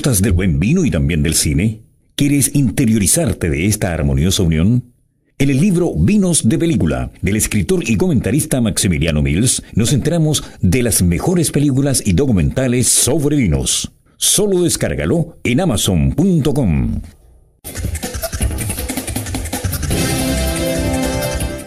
[0.00, 1.82] ¿Gustas del buen vino y también del cine?
[2.16, 4.94] ¿Quieres interiorizarte de esta armoniosa unión?
[5.36, 10.82] En el libro Vinos de Película, del escritor y comentarista Maximiliano Mills, nos enteramos de
[10.82, 13.92] las mejores películas y documentales sobre vinos.
[14.16, 17.02] Solo descárgalo en amazon.com.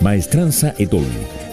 [0.01, 1.05] Maestranza Etol.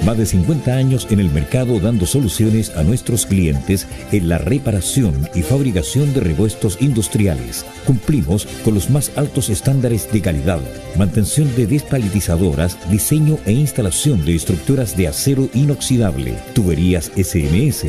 [0.04, 5.28] Más de 50 años en el mercado dando soluciones a nuestros clientes en la reparación
[5.34, 7.66] y fabricación de repuestos industriales.
[7.84, 10.60] Cumplimos con los más altos estándares de calidad,
[10.96, 17.84] mantención de despalitizadoras, diseño e instalación de estructuras de acero inoxidable, tuberías SMS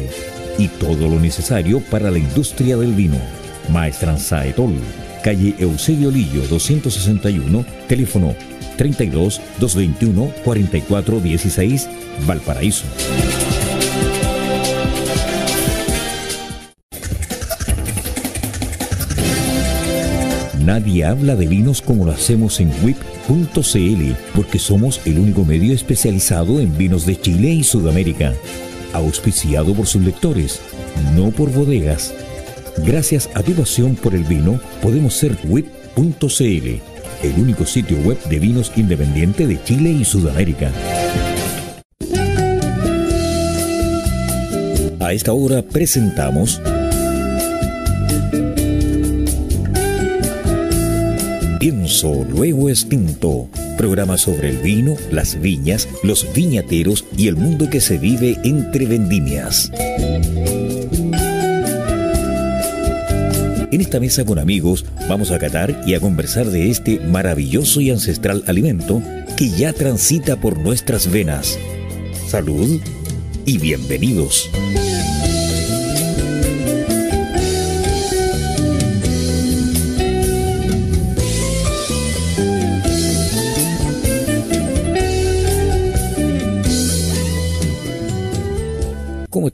[0.58, 3.18] y todo lo necesario para la industria del vino.
[3.70, 4.76] Maestranza Etol,
[5.24, 8.36] calle Eusebio Lillo 261, teléfono
[8.82, 11.88] 32 221 44 16,
[12.26, 12.86] Valparaíso.
[20.66, 26.60] Nadie habla de vinos como lo hacemos en WIP.cl, porque somos el único medio especializado
[26.60, 28.34] en vinos de Chile y Sudamérica.
[28.94, 30.60] Auspiciado por sus lectores,
[31.16, 32.16] no por bodegas.
[32.78, 36.91] Gracias a tu pasión por el vino, podemos ser WIP.cl,
[37.24, 40.72] el único sitio web de vinos independiente de Chile y Sudamérica.
[45.00, 46.62] A esta hora presentamos
[51.60, 53.48] Pienso Luego Extinto,
[53.78, 58.86] programa sobre el vino, las viñas, los viñateros y el mundo que se vive entre
[58.86, 59.72] vendimias.
[63.72, 67.90] En esta mesa con amigos vamos a catar y a conversar de este maravilloso y
[67.90, 69.02] ancestral alimento
[69.38, 71.58] que ya transita por nuestras venas.
[72.28, 72.82] Salud
[73.46, 74.50] y bienvenidos.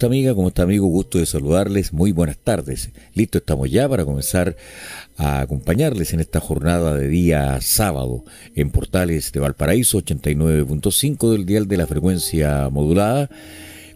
[0.06, 0.36] Amiga?
[0.36, 0.88] ¿Cómo está amigo?
[0.88, 1.92] Gusto de saludarles.
[1.92, 2.92] Muy buenas tardes.
[3.16, 4.56] Listo, estamos ya para comenzar
[5.18, 8.24] a acompañarles en esta jornada de día sábado
[8.56, 13.30] en Portales de Valparaíso 89.5 del dial de la frecuencia modulada.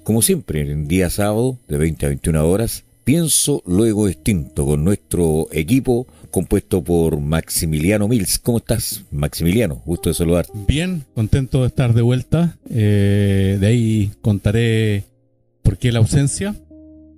[0.04, 5.48] Como siempre, en día sábado de 20 a 21 horas, pienso luego extinto con nuestro
[5.52, 8.40] equipo compuesto por Maximiliano Mills.
[8.40, 9.82] ¿Cómo estás, Maximiliano?
[9.86, 10.48] Gusto de saludar.
[10.68, 12.58] Bien, contento de estar de vuelta.
[12.70, 15.04] Eh, de ahí contaré
[15.72, 16.54] por qué la ausencia.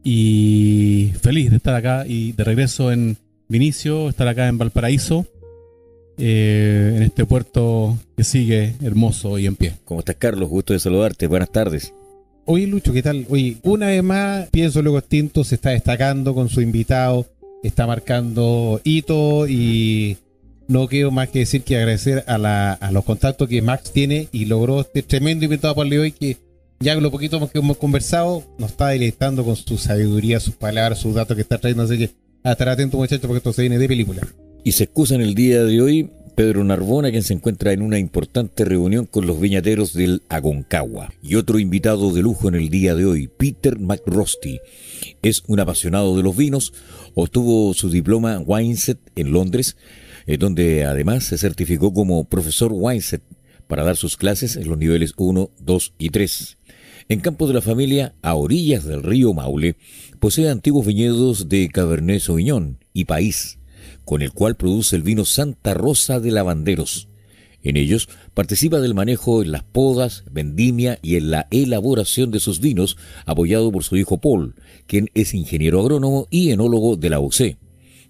[0.04, 5.26] Y feliz de estar acá y de regreso en Vinicio, estar acá en Valparaíso,
[6.20, 9.74] eh, en este puerto que sigue hermoso y en pie.
[9.86, 10.50] ¿Cómo estás, Carlos?
[10.50, 11.26] Gusto de saludarte.
[11.26, 11.96] Buenas tardes.
[12.46, 13.26] Oye, Lucho, ¿qué tal?
[13.28, 17.26] Oye, una vez más, pienso luego extinto, se está destacando con su invitado,
[17.64, 20.18] está marcando hito y
[20.68, 24.28] no quiero más que decir que agradecer a, la, a los contactos que Max tiene
[24.32, 26.38] y logró este tremendo invitado para el de hoy que
[26.84, 31.16] ya lo poquito que hemos conversado, nos está deleitando con su sabiduría, sus palabras, sus
[31.16, 31.84] datos que está trayendo.
[31.84, 32.12] Así que
[32.44, 34.22] a estar atento, muchachos, porque esto se viene de película.
[34.64, 38.00] Y se excusa en el día de hoy Pedro Narbona, quien se encuentra en una
[38.00, 41.14] importante reunión con los viñateros del Aconcagua.
[41.22, 44.60] Y otro invitado de lujo en el día de hoy, Peter McRosty.
[45.22, 46.74] Es un apasionado de los vinos,
[47.14, 49.78] obtuvo su diploma Wineset en Londres,
[50.26, 53.22] eh, donde además se certificó como profesor Wineset
[53.74, 56.58] para dar sus clases en los niveles 1, 2 y 3.
[57.10, 59.78] En Campos de la Familia, a orillas del río Maule,
[60.20, 63.58] posee antiguos viñedos de Cabernet Sauvignon y País,
[64.06, 67.08] con el cual produce el vino Santa Rosa de Lavanderos.
[67.64, 72.60] En ellos participa del manejo en las podas, vendimia y en la elaboración de sus
[72.60, 72.96] vinos,
[73.26, 74.54] apoyado por su hijo Paul,
[74.86, 77.58] quien es ingeniero agrónomo y enólogo de la UC.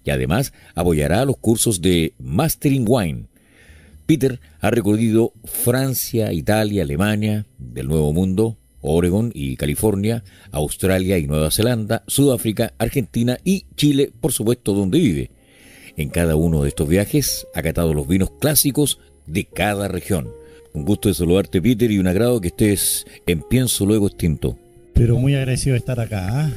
[0.04, 3.28] Y además apoyará los cursos de Mastering Wine.
[4.06, 11.50] Peter ha recorrido Francia, Italia, Alemania, del Nuevo Mundo, Oregon y California, Australia y Nueva
[11.50, 15.30] Zelanda, Sudáfrica, Argentina y Chile, por supuesto, donde vive.
[15.96, 20.28] En cada uno de estos viajes ha catado los vinos clásicos de cada región.
[20.74, 24.58] Un gusto de saludarte, Peter, y un agrado que estés en Pienso Luego Extinto.
[24.92, 26.26] Pero muy agradecido de estar acá.
[26.28, 26.50] ¿ah?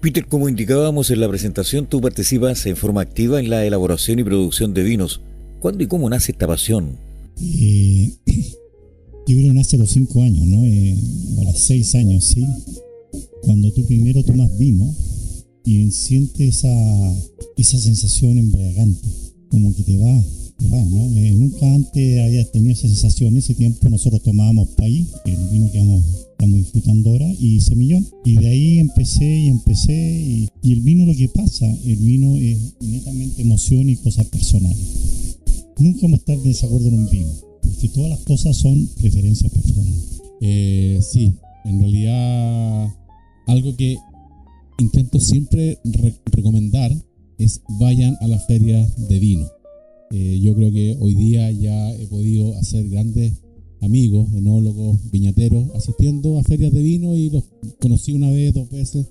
[0.00, 4.24] Peter, como indicábamos en la presentación, tú participas en forma activa en la elaboración y
[4.24, 5.22] producción de vinos.
[5.60, 6.96] ¿Cuándo y cómo nace esta pasión?
[7.40, 10.64] Eh, yo creo que nace a los 5 años, ¿no?
[10.64, 10.96] Eh,
[11.36, 12.44] o a los 6 años, ¿sí?
[13.42, 14.94] Cuando tú primero tomas vino
[15.64, 17.14] y sientes esa,
[17.56, 19.08] esa sensación embriagante,
[19.48, 20.24] como que te va,
[20.58, 21.16] te va, ¿no?
[21.16, 23.30] Eh, nunca antes había tenido esa sensación.
[23.30, 26.04] En ese tiempo nosotros tomábamos país, el vino que vamos
[26.38, 28.06] estamos disfrutando ahora, y Semillón.
[28.24, 32.36] Y de ahí empecé y empecé, y, y el vino lo que pasa, el vino
[32.36, 34.78] es netamente emoción y cosas personales.
[35.78, 37.30] Nunca vamos a estar de desacuerdo en un vino,
[37.62, 40.20] porque todas las cosas son preferencias personales.
[40.40, 41.34] Eh, sí,
[41.64, 42.88] en realidad
[43.46, 43.96] algo que
[44.78, 46.92] intento siempre re- recomendar
[47.38, 49.46] es vayan a las ferias de vino.
[50.10, 53.34] Eh, yo creo que hoy día ya he podido hacer grandes
[53.80, 57.44] amigos, enólogos, viñateros, asistiendo a ferias de vino y los
[57.80, 59.06] conocí una vez, dos veces,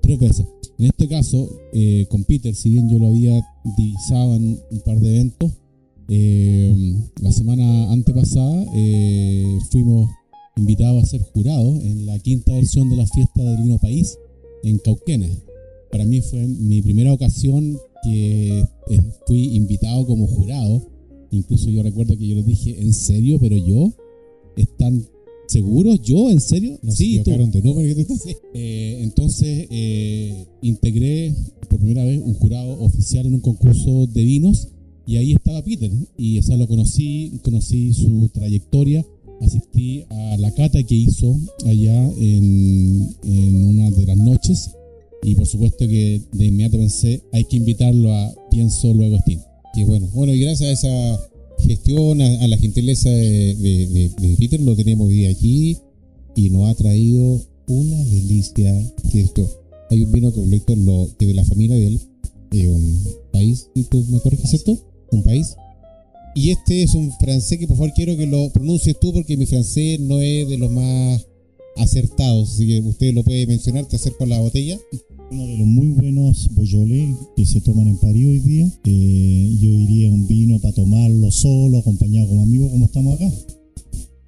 [0.00, 0.46] tres veces.
[0.78, 3.44] En este caso, eh, con Peter, si bien yo lo había
[3.76, 5.52] divisado en un par de eventos,
[6.08, 10.10] eh, la semana antepasada eh, fuimos
[10.56, 14.18] invitados a ser jurados en la quinta versión de la fiesta del vino país
[14.62, 15.38] en Cauquenes.
[15.90, 20.82] Para mí fue mi primera ocasión que eh, fui invitado como jurado.
[21.30, 23.38] Incluso yo recuerdo que yo les dije, ¿en serio?
[23.40, 23.92] ¿Pero yo?
[24.56, 25.06] ¿Están
[25.48, 26.00] seguros?
[26.02, 26.30] ¿Yo?
[26.30, 26.78] ¿En serio?
[26.82, 27.30] No se sí, tú.
[27.30, 28.36] de número Sí.
[28.54, 31.34] Eh, entonces eh, integré
[31.68, 34.68] por primera vez un jurado oficial en un concurso de vinos
[35.06, 39.04] y ahí estaba Peter y o sea, lo conocí, conocí su trayectoria,
[39.40, 41.36] asistí a la cata que hizo
[41.66, 44.70] allá en, en una de las noches
[45.22, 49.40] y por supuesto que de inmediato pensé hay que invitarlo a Pienso Luego Steam.
[49.74, 50.08] Qué bueno.
[50.14, 51.20] Bueno, y gracias a esa
[51.66, 55.76] gestión, a, a la gentileza de, de- de- de Peter, lo tenemos hoy aquí
[56.36, 58.72] y nos ha traído una delicia.
[59.10, 59.48] Que esto,
[59.90, 62.00] hay un vino que lo, de la familia de él,
[62.52, 63.02] eh, un
[63.32, 63.84] país, ¿sí?
[63.90, 64.78] ¿tú me corriges, cierto?
[65.14, 65.56] Un país.
[66.34, 69.46] Y este es un francés que por favor quiero que lo pronuncies tú porque mi
[69.46, 71.24] francés no es de los más
[71.76, 72.54] acertados.
[72.54, 74.78] Así que usted lo puede mencionar, te acerco a la botella.
[75.30, 78.66] Uno de los muy buenos Beaujolais que se toman en París hoy día.
[78.84, 83.30] Eh, yo diría un vino para tomarlo solo, acompañado como amigo, como estamos acá.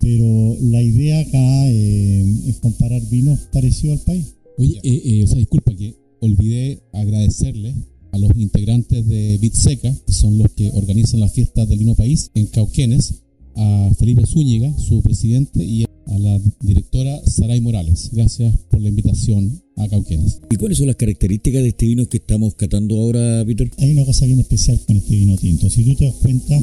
[0.01, 4.37] Pero la idea acá eh, es comparar vinos parecidos al país.
[4.59, 7.75] Oye, eh, eh, o sea, disculpa que olvidé agradecerle
[8.17, 12.31] a los integrantes de Bitseca, que son los que organizan las fiestas del Vino País
[12.35, 13.23] en Cauquenes,
[13.55, 18.11] a Felipe Zúñiga, su presidente, y a la directora Saray Morales.
[18.13, 20.41] Gracias por la invitación a Cauquenes.
[20.51, 23.71] ¿Y cuáles son las características de este vino que estamos catando ahora, Peter?
[23.79, 25.69] Hay una cosa bien especial con este vino tinto.
[25.71, 26.59] Si tú te das cuenta,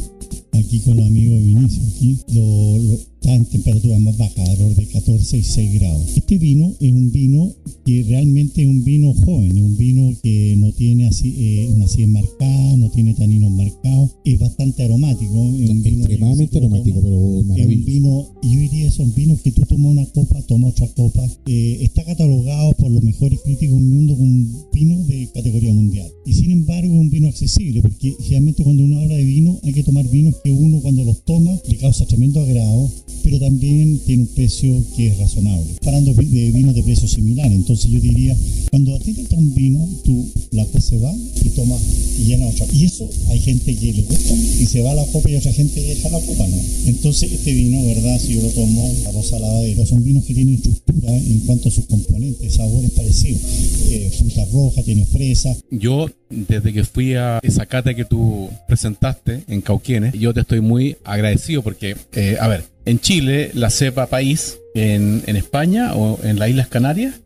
[0.54, 4.76] aquí con los amigos de Vinicio, aquí lo, lo- está en temperatura más baja, alrededor
[4.76, 6.18] de 14 y 6 grados.
[6.18, 7.54] Este vino es un vino
[7.86, 11.86] que realmente es un vino joven, es un vino que no tiene así, eh, una
[11.86, 15.34] acidez marcada, no tiene taninos marcados, es bastante aromático.
[15.58, 17.86] Es un vino Extremadamente aromático, tomas, pero es un maravilloso.
[17.86, 21.26] vino, yo diría, son vinos que tú tomas una copa, tomas otra copa.
[21.46, 26.12] Eh, está catalogado por los mejores críticos del mundo como un vino de categoría mundial.
[26.26, 29.72] Y sin embargo, es un vino accesible, porque generalmente cuando uno habla de vino, hay
[29.72, 32.90] que tomar vinos que uno cuando los toma le causa tremendo agrado,
[33.24, 35.66] pero también tiene un precio que es razonable.
[35.86, 38.36] Hablando de vinos de precios similares, entonces yo diría,
[38.70, 41.14] cuando a ti te un vino, tú la copa se va
[41.44, 41.76] y toma
[42.18, 42.66] y llena otra.
[42.72, 45.82] Y eso hay gente que le gusta y se va la copa y otra gente
[45.82, 46.58] deja la copa, ¿no?
[46.86, 48.20] Entonces este vino, ¿verdad?
[48.20, 51.72] Si yo lo tomo, la Rosa Lavadero, son vinos que tienen estructura en cuanto a
[51.72, 53.42] sus componentes, sabores parecidos.
[53.90, 59.44] Eh, fruta roja, tiene fresa, Yo, desde que fui a esa cata que tú presentaste
[59.48, 64.08] en Cauquienes, yo te estoy muy agradecido porque, eh, a ver, en Chile, la cepa
[64.08, 67.22] país, en, en España o en las Islas Canarias,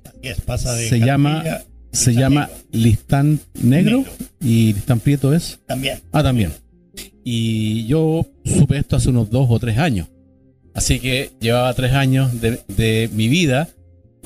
[0.45, 1.43] pasa de se llama,
[1.91, 4.13] se Listán llama listán negro, Negro.
[4.41, 5.59] y listán prieto es.
[5.65, 5.99] también.
[6.11, 6.51] Ah, también.
[7.23, 10.07] Y yo supe esto hace unos dos o tres años.
[10.73, 13.67] Así que llevaba tres años de, de mi vida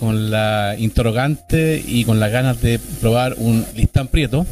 [0.01, 4.47] con la interrogante y con las ganas de probar un listán prieto.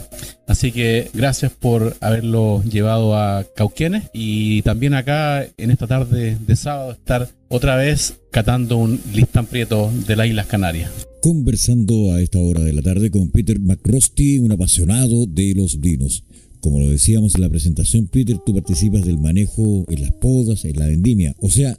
[0.45, 6.55] Así que gracias por haberlo llevado a Cauquienes y también acá en esta tarde de
[6.55, 10.91] sábado estar otra vez catando un listán prieto de las Islas Canarias.
[11.19, 16.25] Conversando a esta hora de la tarde con Peter McRosty, un apasionado de los vinos.
[16.59, 20.77] Como lo decíamos en la presentación, Peter, tú participas del manejo en las podas, en
[20.77, 21.35] la vendimia.
[21.39, 21.75] O sea,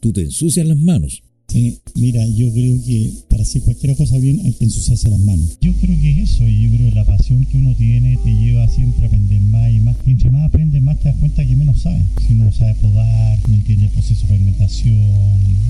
[0.00, 1.22] tú te ensucias las manos.
[1.54, 5.56] Sí, mira, yo creo que para hacer cualquier cosa bien hay que ensuciarse las manos.
[5.60, 8.30] Yo creo que es eso, y yo creo que la pasión que uno tiene te
[8.34, 9.96] lleva siempre a aprender más y más.
[10.04, 12.02] Y entre más aprendes, más te das cuenta que menos sabes.
[12.26, 14.98] Si uno no sabe podar, no entiende el proceso de fermentación,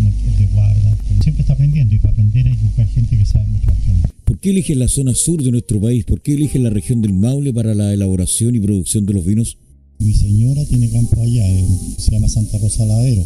[0.03, 3.47] no de guarda, siempre está aprendiendo y para aprender hay que buscar gente que sabe
[3.49, 4.09] mucho más que uno.
[4.25, 6.07] ¿Por qué eliges la zona sur de nuestro país?
[6.07, 9.59] ¿Por qué eliges la región del Maule para la elaboración y producción de los vinos?
[9.99, 11.64] Mi señora tiene campo allá, eh,
[11.99, 13.23] se llama Santa Rosa Ladero.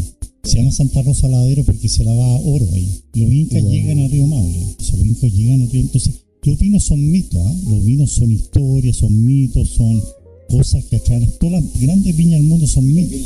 [0.49, 2.88] Se llama Santa Rosa Ladero porque se lava oro ahí.
[3.14, 3.71] Los incas Wow.
[3.73, 4.59] llegan al río Maule.
[4.78, 5.81] O sea, los incas llegan río.
[5.83, 7.55] Entonces, los vinos son mitos, ¿ah?
[7.69, 10.02] Los vinos son historias, son mitos, son
[10.49, 11.31] cosas que atraen.
[11.38, 13.21] Todas las grandes viñas del mundo son mitos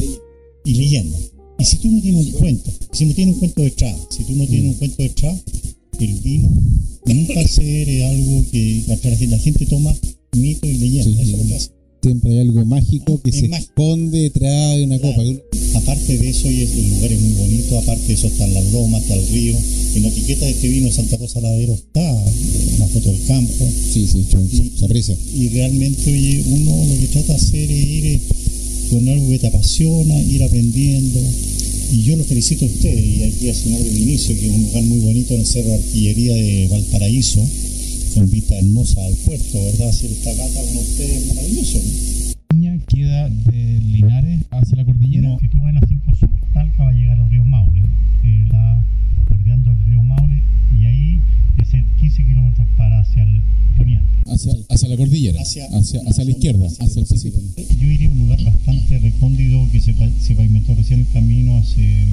[0.64, 1.20] y leyendas.
[1.58, 4.34] Y si tú no tienes un cuento, si no tienes un cuento detrás, si tú
[4.34, 5.40] no tienes un cuento detrás,
[6.00, 6.48] el vino
[7.06, 9.94] nunca ser algo que la gente, la gente toma
[10.36, 11.04] mito y leyenda.
[11.04, 11.54] Sí, eso es lo que sí.
[11.54, 11.70] hace.
[12.02, 13.70] Siempre hay algo mágico que Es se mágico.
[13.70, 15.14] esconde detrás de una Claro.
[15.16, 15.28] copa.
[15.74, 19.02] Aparte de eso, y el lugar es muy bonito, aparte de eso están las lomas,
[19.02, 19.54] está el río.
[19.94, 22.24] En la etiqueta de este vino Santa Rosa Ladero está
[22.76, 23.68] una foto del campo.
[23.92, 24.26] Sí, sí,
[24.78, 25.16] se aprecia.
[25.34, 28.18] Y realmente, oye, uno lo que trata de hacer es ir eh,
[28.90, 31.20] con algo que te apasiona, ir aprendiendo.
[31.92, 34.62] Y yo lo felicito a ustedes y aquí al señor de Vinicio, que es un
[34.64, 37.46] lugar muy bonito en el Cerro de Artillería de Valparaíso,
[38.14, 39.88] con vista hermosa al puerto, ¿verdad?
[39.88, 41.78] Hacer esta gata con ustedes es maravilloso.
[42.86, 45.28] queda de Linares hacia la cordillera.
[45.28, 47.82] No, si tú vas en la 5 Sur, Talca va a llegar al río Maule,
[48.24, 48.84] eh, la,
[49.42, 50.40] bordeando el río Maule,
[50.80, 51.20] y ahí
[51.60, 53.40] es el 15 kilómetros para hacia el
[53.76, 54.06] poniente.
[54.26, 55.40] Hacia, hacia la cordillera.
[55.40, 57.40] Hacia- Hacia, hacia, la izquierda, hacia el Pacífico.
[57.80, 61.58] Yo iría a un lugar bastante recóndito que se, pa- se pavimentó recién el camino
[61.58, 62.06] hace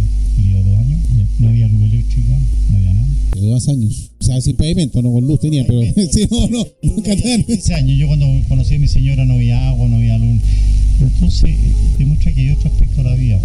[0.66, 1.00] dos años.
[1.40, 2.34] No había luz eléctrica,
[2.72, 3.08] no había nada.
[3.36, 4.12] De dos años.
[4.20, 5.82] O sea, sin pavimento, no con luz tenía, pero
[6.12, 7.16] sí, no, no, nunca.
[7.16, 7.98] 15 años.
[8.00, 10.42] Yo cuando conocí a mi señora no había agua, no había luz.
[11.00, 13.40] Entonces, eh, demuestra que hay otro aspecto a la vida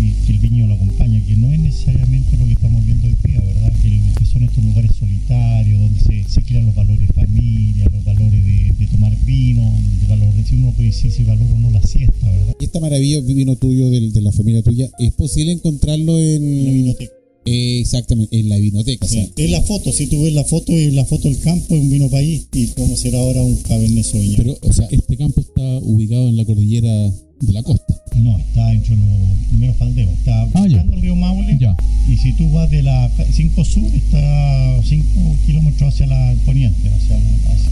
[0.00, 3.03] y que el viño lo acompaña, que no es necesariamente lo que estamos viendo
[3.40, 3.72] día, ¿verdad?
[3.82, 8.04] Que, que son estos lugares solitarios donde se, se crean los valores de familia, los
[8.04, 11.70] valores de, de tomar vino, de valores, si uno puede decir si valora o no
[11.70, 12.54] la siesta, ¿verdad?
[12.60, 16.64] Y esta maravilla vino tuyo, del- de, la familia tuya, ¿es posible encontrarlo en.
[16.66, 17.12] La vinoteca.
[17.46, 19.04] Eh, exactamente, en la vinoteca.
[19.04, 19.32] o sea, Sí.
[19.36, 21.90] Es la foto, si tú ves la foto, es la foto del campo, es un
[21.90, 24.36] vino país y a hacer ahora un cabernet sauvignon.
[24.36, 27.12] Pero, o sea, este campo está ubicado en la cordillera
[27.46, 27.94] de la costa.
[28.16, 29.06] no, está entre los
[29.48, 31.76] primeros faldeos, está Ah, el río Maule Ya.
[32.08, 37.16] y si tú vas de la 5 sur, está 5 kilómetros hacia la poniente, hacia,
[37.16, 37.70] hacia,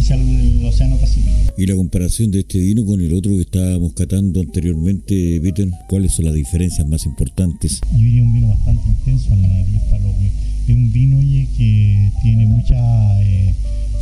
[0.00, 1.30] hacia el Océano Pacífico.
[1.58, 6.12] Y la comparación de este vino con el otro que estábamos catando anteriormente, Peter, ¿cuáles
[6.12, 7.80] son las diferencias más importantes?
[7.92, 10.26] Yo diría un vino bastante intenso en la nariz, para lo que
[10.72, 13.54] es un vino oye, que tiene mucha eh,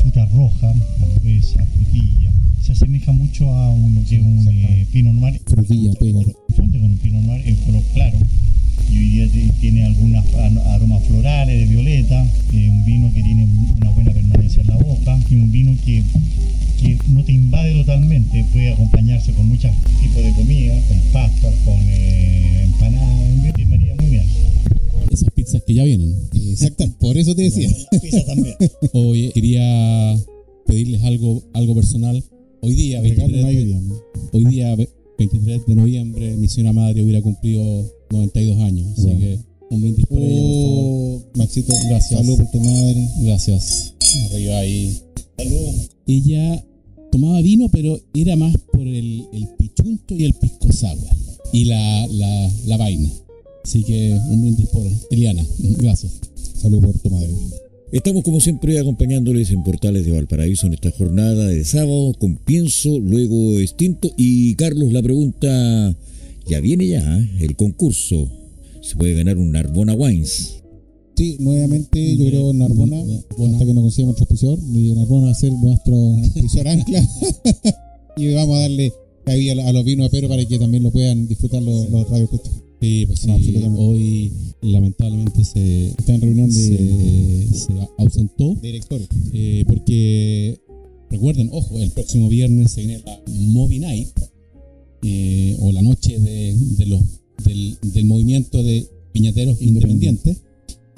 [0.02, 2.30] fruta roja, frambuesa, frutilla.
[2.62, 5.40] Se asemeja mucho a uno que es un eh, Pinot Noir.
[5.47, 6.21] Frutilla, pega.
[6.57, 8.19] Funde con un Pinot Noir en color claro.
[8.90, 13.47] Yo diría que tiene algunas a- aromas florales de violeta, eh, un vino que tiene
[13.76, 16.02] una buena permanencia en la boca y un vino que,
[16.80, 19.70] que no te invade totalmente, puede acompañarse con muchos
[20.00, 24.25] tipos de comida, con pastas, con eh, empanadas, que maría muy bien.
[25.12, 26.14] Esas pizzas que ya vienen.
[26.32, 27.68] Exacto, por eso te decía.
[28.02, 28.54] Pizza también.
[28.92, 30.16] Oye, quería
[30.66, 32.22] pedirles algo, algo personal.
[32.62, 33.94] Hoy día, Regalo 23 no hay de- hoy día, ¿no?
[34.32, 38.87] hoy día, ve- 23 de noviembre, mi señora madre hubiera cumplido 92 años.
[38.92, 39.18] Así Wow.
[39.18, 39.38] que
[39.70, 40.84] un brindis por ella, por favor.
[40.84, 42.20] Oh, Maxito, Gracias.
[42.20, 43.08] Salud por tu madre.
[43.22, 43.94] Gracias.
[44.30, 44.99] Arriba ahí.
[45.37, 45.90] Saludos.
[46.06, 46.64] Ella
[47.10, 50.60] tomaba vino, pero era más por el, el pichunto y el pisco.
[51.52, 53.10] Y la, la, la vaina.
[53.64, 55.44] Así que un brindis por Eliana.
[55.78, 56.20] Gracias.
[56.54, 57.30] Salud por tu madre.
[57.92, 63.00] Estamos como siempre acompañándoles en Portales de Valparaíso en esta jornada de sábado con pienso,
[63.00, 64.12] luego extinto.
[64.16, 65.96] Y Carlos, la pregunta,
[66.46, 67.30] ya viene ya ¿eh?
[67.40, 68.28] el concurso.
[68.80, 70.59] Se puede ganar un Narbona Wines.
[71.20, 75.34] Sí, nuevamente yo creo Narbona, hasta que nos consigamos otro auspiciador, y Narbona va a
[75.34, 77.06] ser nuestro auspiciador ancla.
[78.16, 78.90] y vamos a darle
[79.26, 82.08] cabida a a los vinos de Pedro para que también lo puedan disfrutar los, los
[82.08, 82.54] radioescuchas.
[82.80, 88.54] Sí, pues sí, No, hoy lamentablemente se, Está en reunión de, se, se ausentó.
[88.54, 89.08] de directores.
[89.34, 90.58] eh, porque
[91.10, 94.08] recuerden, ojo, el próximo viernes se viene la Movie Night
[95.02, 97.02] eh, o la noche de, de los,
[97.44, 100.38] del, del movimiento de piñateros independientes,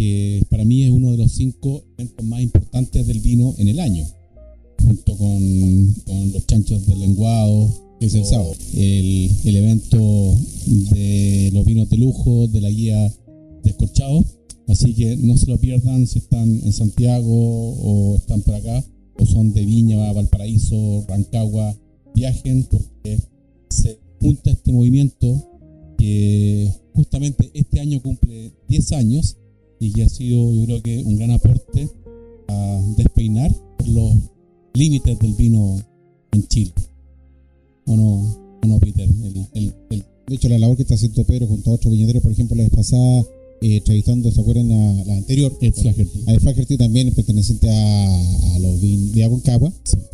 [0.03, 3.79] que para mí es uno de los cinco eventos más importantes del vino en el
[3.79, 4.05] año,
[4.85, 8.55] junto con, con los chanchos del lenguado, Que es el o sábado.
[8.75, 10.35] el, el evento
[10.91, 13.15] de los vinos de lujo, de la guía
[13.63, 14.25] descorchado.
[14.67, 18.85] Así que no se lo pierdan si están en Santiago o están por acá,
[19.21, 21.77] o son de Viña, Valparaíso, Rancagua,
[22.13, 23.21] viajen porque
[23.71, 25.49] se junta este movimiento
[25.97, 29.37] que justamente este año cumple 10 años
[29.83, 31.89] y que ha sido yo creo que un gran aporte
[32.49, 33.55] a despeinar
[33.87, 34.15] los
[34.75, 35.77] límites del vino
[36.33, 36.73] en Chile.
[37.87, 38.13] ¿O no,
[38.63, 39.09] o no Peter?
[39.09, 42.23] El- el- el- De hecho, la labor que está haciendo Pedro junto a otros viñeteros,
[42.23, 43.21] por ejemplo, la vez pasada,
[43.61, 44.71] eh, entrevistando, ¿se acuerdan?
[44.73, 45.53] A la anterior.
[45.61, 46.23] Ed Flaherty.
[46.27, 49.73] A Ed Flaherty también perteneciente a, a los vin de Aconcagua,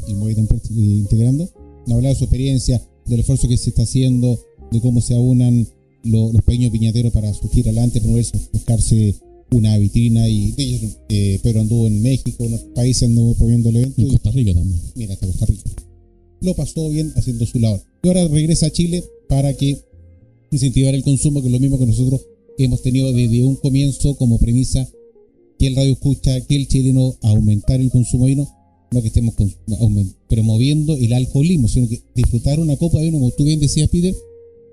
[0.09, 0.37] y muy eh,
[0.77, 1.49] integrando.
[1.87, 4.39] Nos hablaba de su experiencia, del esfuerzo que se está haciendo,
[4.73, 5.67] de cómo se aunan
[6.05, 9.15] lo- los pequeños viñateros para surgir adelante, promoverse, buscarse
[9.51, 10.29] una vitrina.
[10.29, 10.55] Y
[11.09, 14.03] eh, Pedro anduvo en México, en otros países anduvo promoviendo el evento.
[14.03, 14.81] En Costa Rica también.
[14.95, 15.71] mira, hasta Costa Rica.
[16.41, 17.83] Lo pasó bien haciendo su labor.
[18.03, 19.79] Y ahora regresa a Chile para que
[20.51, 22.21] incentivar el consumo, que es lo mismo que nosotros
[22.59, 24.89] hemos tenido desde un comienzo como premisa
[25.59, 28.49] que el radio escucha, que el chileno aumentar el consumo de vino,
[28.93, 29.35] no que estemos
[30.29, 34.15] promoviendo el alcoholismo, sino que disfrutar una copa de vino, como tú bien decías, Peter,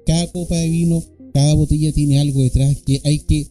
[0.06, 1.04] cada copa de vino,
[1.34, 3.48] cada botella tiene algo detrás que hay que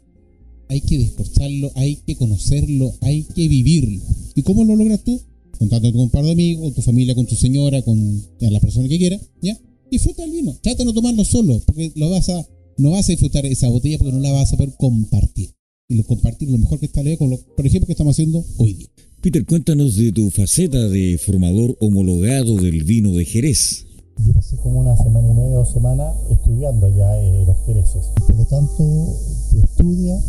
[0.68, 4.02] hay que descorcharlo, hay que conocerlo, hay que vivirlo.
[4.34, 5.20] ¿Y cómo lo logras tú?
[5.58, 8.88] Contando con un par de amigos, con tu familia, con tu señora, con la persona
[8.88, 9.58] que quiera, ¿ya?
[9.90, 10.56] Disfruta el vino.
[10.62, 12.46] Trata de no tomarlo solo, porque lo vas a,
[12.78, 15.50] no vas a disfrutar esa botella porque no la vas a poder compartir.
[15.88, 18.44] Y lo compartir lo mejor que está lejos, con lo, por ejemplo, que estamos haciendo
[18.56, 18.88] hoy día.
[19.20, 23.86] Peter, cuéntanos de tu faceta de formador homologado del vino de Jerez.
[24.22, 28.06] Yo pasé como una semana y media o semana estudiando ya eh, los jereces.
[28.26, 30.22] Por lo tanto, tú estudias,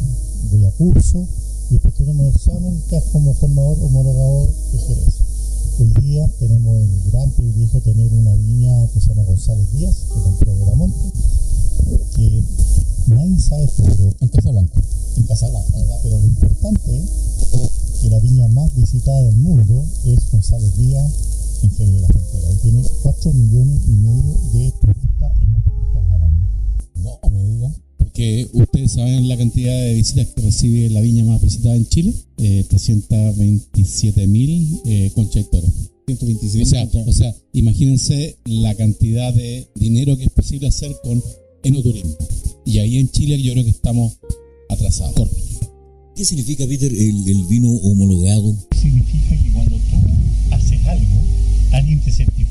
[0.52, 1.28] voy a curso
[1.70, 5.16] y después tenemos un examen que es como formador homologador de Jerez.
[5.80, 9.96] Hoy día tenemos el gran privilegio de tener una viña que se llama González Díaz,
[10.14, 11.12] que compró Monte,
[12.16, 12.44] que
[13.08, 14.82] nadie sabe esto, pero en Casablanca.
[15.18, 16.00] En Casablanca, ¿verdad?
[16.04, 17.70] Pero lo importante es
[18.02, 21.12] que la viña más visitada del mundo es González Díaz
[21.64, 22.52] en Jerez de la Frontera.
[22.52, 26.44] Y tiene 4 millones y medio de turistas y no turistas al año.
[27.04, 27.86] No me digan
[28.16, 32.14] que ustedes saben la cantidad de visitas que recibe la viña más visitada en Chile,
[32.38, 35.68] eh, 327 mil eh, concha y toro.
[36.08, 41.22] 126 o sea, o sea, imagínense la cantidad de dinero que es posible hacer con
[41.64, 42.16] enoturismo.
[42.66, 44.14] Y ahí en Chile yo creo que estamos
[44.70, 45.30] atrasados.
[46.16, 48.56] ¿Qué significa, Peter, el, el vino homologado?
[48.80, 51.22] Significa que cuando tú haces algo,
[51.74, 52.45] alguien te certifica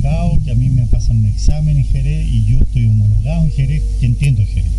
[0.00, 3.50] certificado que a mí me pasan un examen en Jerez y yo estoy homologado en
[3.50, 4.70] Jerez, que entiendo Jerez.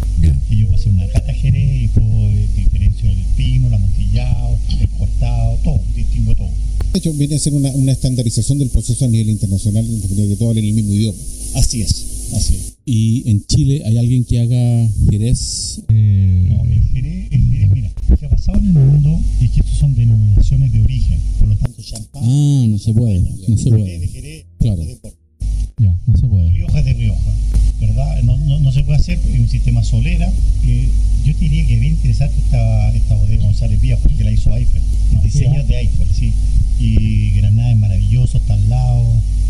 [0.49, 4.57] Que yo puedo hacer una cata Jerez y puedo eh, diferencio el pino, el amontillado,
[4.79, 6.49] el cortado, todo, distingo todo.
[6.93, 10.51] De hecho, viene a ser una, una estandarización del proceso a nivel internacional, que todo
[10.51, 11.17] en el mismo idioma.
[11.55, 12.05] Así es,
[12.35, 12.73] así es.
[12.85, 15.81] ¿Y en Chile hay alguien que haga Jerez?
[15.89, 16.47] Eh...
[16.49, 19.59] No, el Jerez, el Jerez, mira, lo que ha pasado en el mundo es que
[19.61, 21.19] estos son denominaciones de origen,
[21.51, 22.23] lo tanto, champán.
[22.23, 23.99] Ah, no se puede, no se puede.
[23.99, 24.81] De Jerez, claro.
[24.81, 24.99] De
[25.77, 26.51] ya, no se puede.
[26.51, 27.31] Rioja es de Rioja,
[27.79, 28.21] ¿verdad?
[28.23, 30.31] No, no, no se puede hacer en un sistema solera.
[30.65, 30.89] Eh,
[31.25, 34.55] yo te diría que es bien interesante esta, esta bodega González Vías porque la hizo
[34.55, 34.81] Eiffel.
[35.11, 36.33] El diseño es de Eiffel, sí.
[36.79, 39.05] Y Granada es maravilloso, está al lado.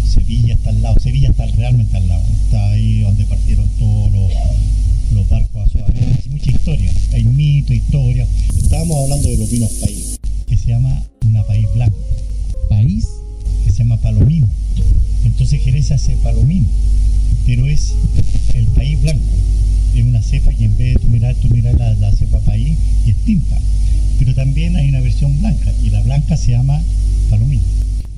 [0.07, 0.95] Sevilla está al lado.
[0.99, 2.23] Sevilla está realmente al lado.
[2.45, 4.31] Está ahí donde partieron todos los,
[5.13, 6.91] los barcos a su Hay mucha historia.
[7.13, 8.25] Hay mito, historia.
[8.57, 10.19] Estábamos hablando de los vinos país,
[10.51, 11.95] que se llama una país blanco.
[12.67, 13.07] ¿País?
[13.63, 14.49] Que se llama Palomino.
[15.23, 16.67] Entonces Jerez hace palomino,
[17.45, 17.93] pero es
[18.53, 19.23] el país blanco.
[19.95, 23.11] Es una cepa que en vez de tú mirar, tú miras la, cepa país y
[23.11, 23.57] es tinta.
[24.19, 26.83] Pero también hay una versión blanca y la blanca se llama
[27.29, 27.63] palomino.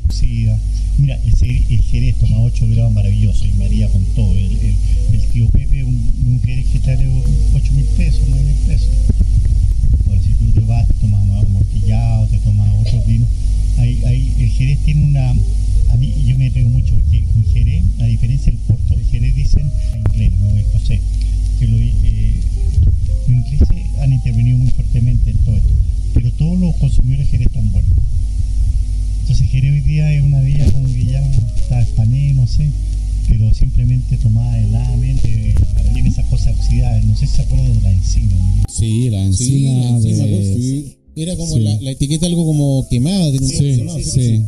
[0.10, 0.58] Sí, ah,
[0.98, 4.34] mira, el, Jerez toma 8 grados maravilloso y María con todo.
[4.36, 7.08] El, tío Pepe, un, un Jerez que sale
[7.54, 8.90] 8 mil pesos, 9 mil pesos.
[10.54, 13.28] Te vas, te tomas amortillado, te tomas otros vinos.
[13.78, 15.34] el Jerez tiene una
[15.94, 19.36] a mí yo me río mucho porque con Jerez, a diferencia del Porto, el Jerez
[19.36, 21.00] dicen en inglés, no es José,
[21.60, 22.34] que eh,
[23.28, 23.68] los ingleses
[24.02, 25.74] han intervenido muy fuertemente en todo esto,
[26.16, 27.92] pero todos los consumidores de Jerez están buenos.
[29.22, 31.24] Entonces Jerez hoy día es una villa como que ya
[31.58, 32.72] está espané, no sé,
[33.38, 35.56] pero simplemente tomada heladamente,
[35.94, 38.66] tiene esas cosas oxidadas, no sé si se acuerdan de la encina.
[38.70, 40.98] Sí, la encina, de...
[41.16, 44.42] Era como la, etiqueta algo como quemada, un sí, sí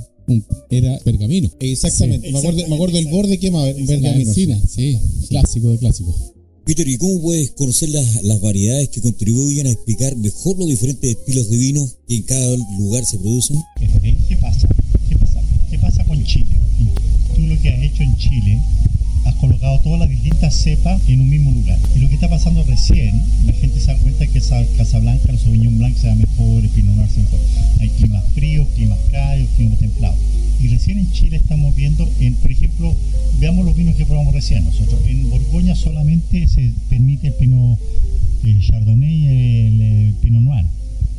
[0.70, 1.52] era pergamino.
[1.60, 2.32] Exactamente.
[2.32, 4.34] me, acuerdo, me, acuerdo, del borde que un pergamino.
[4.34, 6.34] sí, clásico de clásico.
[6.66, 11.12] Peter, ¿y cómo puedes conocer las, las, variedades que contribuyen a explicar mejor los diferentes
[11.12, 13.58] estilos de vino que en cada lugar se producen?
[13.80, 14.68] ¿Qué pasa?
[15.08, 15.42] ¿Qué pasa?
[15.70, 16.56] ¿Qué pasa con Chile?
[17.36, 18.62] Tú lo que has hecho en Chile
[19.26, 21.78] has colocado todas las distintas cepas en un mismo lugar.
[21.96, 25.40] Y lo que está pasando recién, la gente se da cuenta que esa Casablanca, el
[25.40, 27.40] Sauvignon Blanc se da mejor, el Pinot Noir se mejor.
[27.80, 30.18] Hay climas fríos, climas cálidos, climas templados.
[30.62, 32.96] Y recién en Chile estamos viendo, en, por ejemplo,
[33.40, 35.00] veamos los vinos que probamos recién nosotros.
[35.08, 37.80] En Borgoña solamente se permite el Pinot
[38.46, 40.66] eh, Chardonnay y el eh, Pinot Noir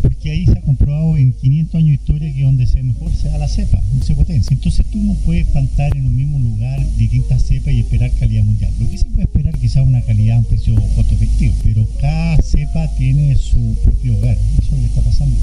[0.02, 3.28] porque ahí se ha comprobado en 500 años de historia que donde se mejor se
[3.28, 4.54] da la cepa, se potencia.
[4.54, 8.72] Entonces tú no puedes plantar en un mismo lugar distintas cepas y esperar calidad mundial.
[8.78, 12.40] Lo que se puede esperar quizás una calidad a un precio costo efectivo, pero cada
[12.42, 14.36] cepa tiene su propio hogar.
[14.58, 15.36] Eso es lo que está pasando.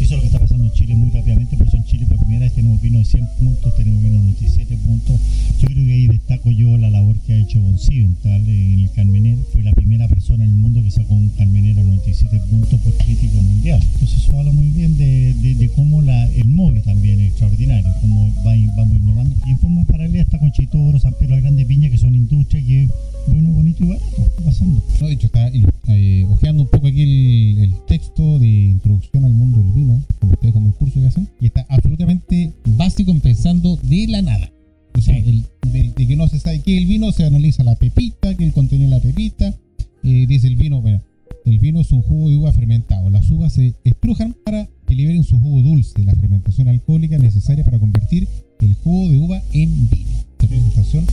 [0.00, 2.18] Eso es lo que está pasando en Chile muy rápidamente, por eso en Chile por
[2.18, 5.20] primera vez tenemos vino de 100 puntos, tenemos vino de 97 puntos.
[5.60, 9.38] Yo creo que ahí destaco yo la labor que ha hecho Bonsivental en el Carmener.
[9.52, 12.94] Fue la primera persona en el mundo que sacó un Carmener a 97 puntos por
[12.94, 13.82] crítico mundial.
[14.00, 18.54] Entonces eso habla muy bien de, de, cómo la, el móvil también extraordinario, como va,
[18.76, 19.34] vamos innovando.
[19.44, 22.84] Y en forma paralela está Conchitoro, San Pedro la Grande Viña, que son industrias que
[22.84, 22.90] es
[23.26, 24.22] bueno, bonito y barato.
[24.22, 24.84] Está pasando.
[25.00, 25.50] No, de hecho, está
[25.88, 30.32] eh, ojeando un poco aquí el, el texto de introducción al mundo del vino, como
[30.32, 34.52] ustedes como el curso que hacen, y está absolutamente básico empezando de la nada.
[34.96, 37.64] O sea, el, de, de que no se sabe qué es el vino, se analiza
[37.64, 39.56] la pepita, que el contenido de la pepita,
[40.04, 41.02] eh, dice el vino, bueno,
[41.48, 43.10] el vino es un jugo de uva fermentado.
[43.10, 47.78] Las uvas se estrujan para que liberen su jugo dulce, la fermentación alcohólica necesaria para
[47.78, 48.28] convertir
[48.60, 50.10] el jugo de uva en vino.
[50.38, 51.06] Fermentación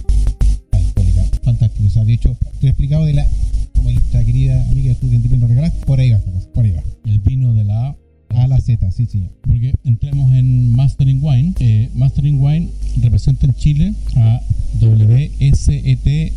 [0.71, 1.23] alcohólica.
[1.43, 1.87] Fantástico.
[1.87, 3.27] O sea, de hecho, te he explicado de la,
[3.75, 6.19] como nuestra querida amiga tú que nos regalaste, por ahí va,
[6.53, 6.83] por ahí va.
[7.05, 7.95] El vino de la A
[8.43, 9.31] A la Z, sí, señor.
[9.41, 11.53] porque entremos en Mastering Wine.
[11.59, 12.69] Eh, Mastering Wine
[13.01, 14.41] representa en Chile a
[14.81, 16.33] WSET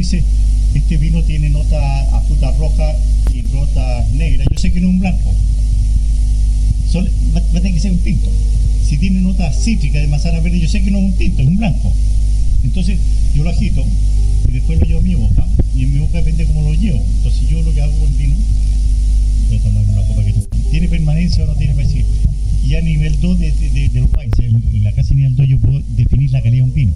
[0.00, 0.24] dices,
[0.74, 1.78] este vino tiene nota
[2.16, 2.94] a fruta roja
[3.34, 5.34] y nota negra, yo sé que no es un blanco.
[6.90, 8.28] Solo- va, a tener que ser un tinto.
[8.84, 11.48] Si tiene nota cítrica de manzana verde, yo sé que no es un tinto, es
[11.48, 11.92] un blanco.
[12.64, 12.98] Entonces
[13.34, 13.84] yo lo agito
[14.48, 17.04] y después lo llevo a mi boca y en mi boca depende cómo lo llevo.
[17.18, 18.34] Entonces yo lo que hago con vino,
[19.48, 20.34] voy a tomar una copa que
[20.70, 22.04] tiene permanencia o no tiene permanencia.
[22.66, 25.48] Y a nivel 2 de, de, de- de los en, en la casa nivel 2
[25.48, 26.92] yo puedo definir la calidad de un vino.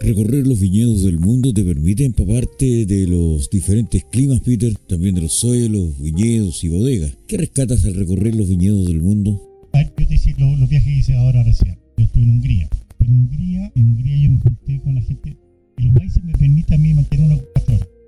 [0.00, 5.22] Recorrer los viñedos del mundo te permite empaparte de los diferentes climas, Peter, también de
[5.22, 7.12] los suelos, viñedos y bodegas.
[7.26, 9.42] ¿Qué rescatas al recorrer los viñedos del mundo?
[9.72, 11.76] A ver, yo te decía lo- los viajes que hice ahora recién.
[11.96, 12.68] Yo estuve en Hungría.
[13.00, 15.36] En Hungría, en Hungría yo me junté con la gente.
[15.78, 17.48] Y los países me permiten a mí mantener una oro,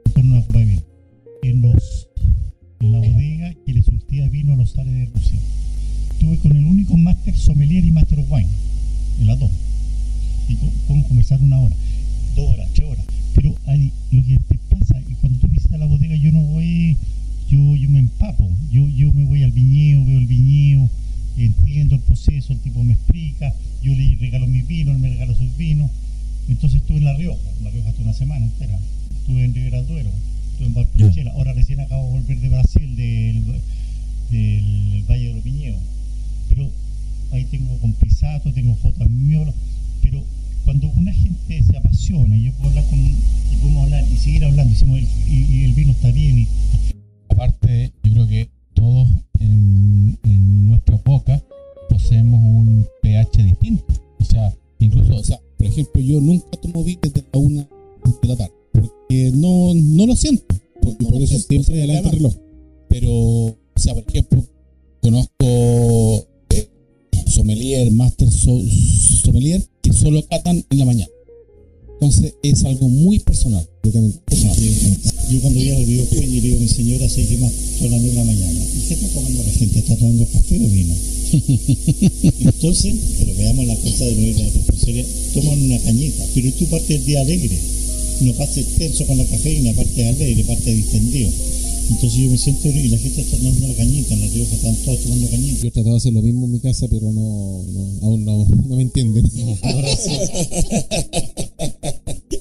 [0.06, 0.82] en torno a una copa de vino.
[1.42, 2.06] En los
[2.80, 5.38] en la bodega que le surtía vino a los sales de Rusia.
[6.12, 8.48] Estuve con el único máster sommelier y master wine,
[9.20, 9.50] en las dos.
[10.50, 11.74] Y podemos conversar una hora,
[12.34, 13.04] dos horas, tres horas.
[13.34, 16.96] Pero hay, lo que te pasa, y cuando tú visitas la bodega, yo no voy,
[17.48, 18.48] yo, yo me empapo.
[18.70, 20.90] Yo, yo me voy al viñedo, veo el viñedo,
[21.36, 25.34] entiendo el proceso, el tipo me explica, yo le regalo mis vinos, él me regala
[25.34, 25.90] sus vinos.
[26.48, 28.78] Entonces estuve en La Rioja, en La Rioja estuve una semana entera.
[29.20, 30.10] Estuve en Ribera del Duero,
[30.52, 31.32] estuve en Valpolicella.
[31.32, 33.44] Ahora recién acabo de volver de Brasil, del,
[34.30, 35.80] del Valle de los Viñedos.
[36.48, 36.70] Pero
[37.32, 39.54] ahí tengo con Pisato, tengo fotos mías,
[40.02, 40.24] pero
[40.70, 44.44] cuando una gente se apasiona y yo puedo hablar con y podemos hablar y seguir
[44.44, 46.48] hablando y, el- y- y el vino está bien y
[47.28, 49.08] Aparte, yo creo que todos
[49.40, 51.42] en, en nuestra boca
[51.88, 53.84] poseemos un pH distinto.
[54.20, 57.68] O sea, incluso, o sea, Por ejemplo, yo nunca tomo vino desde la una
[58.22, 58.52] de la tarde.
[58.72, 60.54] Porque no, no lo siento.
[60.80, 62.36] Por, y por eso siempre adelante el reloj.
[62.88, 64.44] Pero, o sea, por ejemplo,
[65.02, 66.68] conozco eh,
[67.26, 68.62] sommelier, master so-
[69.24, 69.62] sommelier,
[70.00, 71.10] solo catan en la mañana.
[71.94, 73.68] Entonces es algo muy personal.
[73.82, 77.90] Yo cuando llego al videojuego y le digo a mi señora, sé que más son
[77.90, 78.60] las 9 de la mañana.
[78.64, 79.78] ¿Y qué está tomando la gente?
[79.78, 80.94] ¿Está tomando café o vino?
[82.40, 85.06] Entonces, pero veamos la cosa de nuevo, la responsabilidad.
[85.34, 87.58] Toman una cañita, pero tú partes del día alegre.
[88.22, 91.30] No pases tenso con la cafeína, parte alegre, parte distendido.
[91.90, 94.76] Entonces yo me siento y la gente está tomando la cañita, en la Rioja están
[94.84, 95.60] todos tomando cañita.
[95.62, 98.46] Yo he tratado de hacer lo mismo en mi casa, pero no, no aún no,
[98.68, 99.30] no me entienden.
[99.62, 100.10] Ahora sí.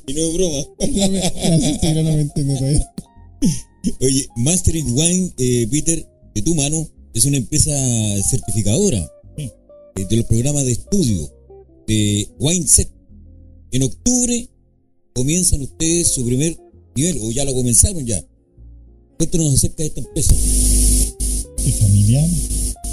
[0.08, 0.66] Y no es broma.
[0.80, 2.92] No me, no, sí, no, no me entienden todavía.
[4.02, 7.72] Oye, Mastering Wine, eh, Peter, de tu mano, es una empresa
[8.30, 9.50] certificadora Sí.
[9.96, 11.32] eh, de los programas de estudio
[11.88, 12.92] de WineSet.
[13.72, 14.50] En octubre
[15.16, 16.58] comienzan ustedes su primer
[16.96, 18.24] nivel, o ya lo comenzaron ya.
[19.20, 20.34] Cuéntanos acerca de esta empresa.
[20.34, 22.26] Es familiar,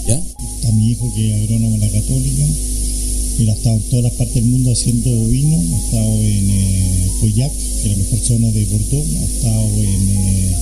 [0.08, 0.18] ¿Ya?
[0.18, 2.44] está mi hijo que es agrónomo en la católica.
[3.38, 7.10] Él ha estado en todas las partes del mundo haciendo vino, ha estado en eh,
[7.20, 7.36] que es
[7.90, 10.56] la mejor zona de Bordeaux, ha estado en, eh,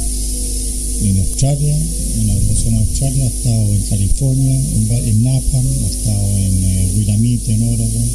[1.04, 1.76] en Australia,
[2.20, 6.64] en la zona de Australia, ha estado en California, en, en Napa, ha estado en
[6.64, 8.08] eh, Willamette, en Oregon.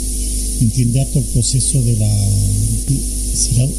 [0.61, 2.15] Entiende harto el proceso de la...
[2.89, 3.69] de-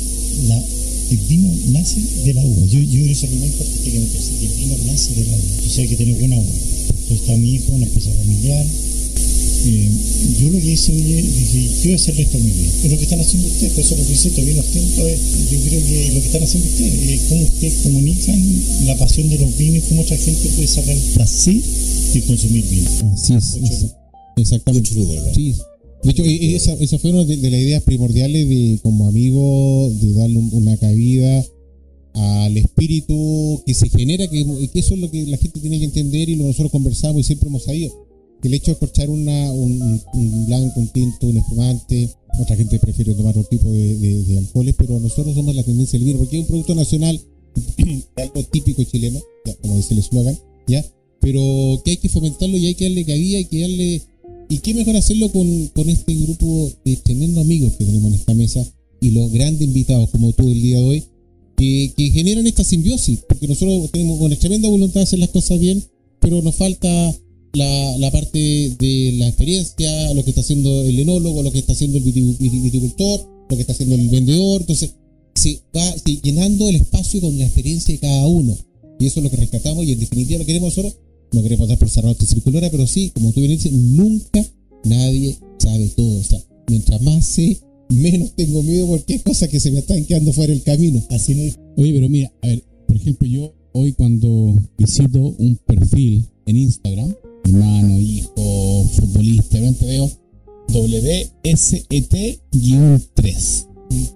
[0.48, 0.64] la-
[1.10, 2.66] el vino nace de la uva.
[2.66, 5.24] Yo, yo eso es lo más importante que me parece, que el vino nace de
[5.24, 5.44] la uva.
[5.54, 6.52] Entonces hay que tener buena uva.
[6.90, 8.66] Entonces está mi hijo, una empresa familiar,
[9.62, 9.90] eh,
[10.40, 12.72] yo lo que hice, oye, dije, yo voy a hacer el resto de mi vida.
[12.84, 15.08] Es lo que están haciendo ustedes, por eso lo felicito, bien atento.
[15.08, 15.18] eh.
[15.52, 19.38] Yo creo que lo que están haciendo ustedes, eh, cómo ustedes comunican la pasión de
[19.38, 21.56] los vinos cómo otra gente puede sacar el placer
[22.14, 22.90] de consumir vino.
[23.12, 23.86] Así es, Ocho es-
[24.36, 24.90] exactamente.
[24.92, 25.32] Ocho ¿verdad?
[25.36, 25.54] Sí.
[26.02, 30.12] De hecho, esa, esa fue una de, de las ideas primordiales de como amigo, de
[30.14, 31.44] darle un- una cabida
[32.14, 35.84] al espíritu que se genera, que, que eso es lo que la gente tiene que
[35.84, 37.92] entender y lo nosotros conversamos y siempre hemos sabido.
[38.40, 42.08] Que el hecho de corchar una, un, un blanco, un tinto, un espumante,
[42.40, 45.98] otra gente prefiere tomar otro tipo de, de- de alcoholes, pero nosotros somos la tendencia
[45.98, 47.20] del vino, porque es un producto nacional,
[48.16, 50.84] algo típico chileno, ya, como dice el eslogan, ¿ya?
[51.20, 54.02] Pero que hay que fomentarlo y hay que darle cabida, hay que darle
[54.50, 58.34] y qué mejor hacerlo con, con este grupo de tremendos amigos que tenemos en esta
[58.34, 58.66] mesa
[59.00, 61.04] y los grandes invitados como tú el día de hoy,
[61.56, 65.58] que, que generan esta simbiosis, porque nosotros tenemos una tremenda voluntad de hacer las cosas
[65.58, 65.82] bien,
[66.20, 66.88] pero nos falta
[67.52, 68.38] la, la parte
[68.78, 72.36] de la experiencia, lo que está haciendo el enólogo, lo que está haciendo el viti-
[72.38, 74.94] viti- viticultor, lo que está haciendo el vendedor, entonces
[75.34, 78.56] se va se- llenando el espacio con la experiencia de cada uno.
[78.98, 80.96] Y eso es lo que rescatamos y en definitiva lo queremos nosotros.
[81.32, 84.44] No queremos dar por cerrado esta circular, pero sí, como tú bien dices, nunca
[84.84, 86.18] nadie sabe todo.
[86.18, 90.04] O sea, mientras más sé, menos tengo miedo porque hay cosas que se me están
[90.04, 91.02] quedando fuera del camino.
[91.10, 91.58] Así no es.
[91.76, 97.14] Oye, pero mira, a ver, por ejemplo, yo hoy cuando visito un perfil en Instagram,
[97.44, 100.10] hermano, hijo, futbolista, obviamente veo
[100.68, 103.66] WSET-3.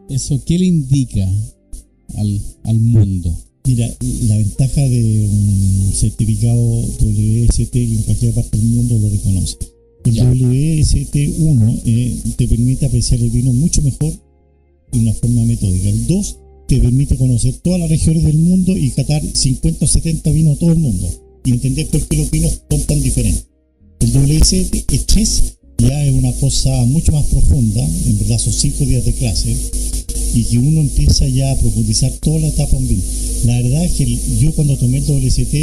[0.09, 1.29] ¿Eso qué le indica
[2.17, 3.33] al, al mundo?
[3.67, 3.89] Mira,
[4.29, 9.57] la ventaja de un certificado WST que en cualquier parte del mundo lo reconoce.
[10.05, 10.31] El Ya.
[10.31, 14.13] WST1 eh, te permite apreciar el vino mucho mejor
[14.93, 15.89] de una forma metódica.
[15.89, 16.37] El 2
[16.69, 20.61] te permite conocer todas las regiones del mundo y catar 50 o 70 vinos a
[20.61, 21.09] todo el mundo
[21.47, 23.47] y entender por qué los vinos son tan diferentes.
[24.01, 25.43] El WST3
[25.79, 29.57] ya es una cosa mucho más profunda, en verdad son 5 días de clase
[30.35, 33.03] y que uno empieza ya a profundizar toda la etapa en vino.
[33.45, 35.55] La verdad es que yo cuando tomé el WST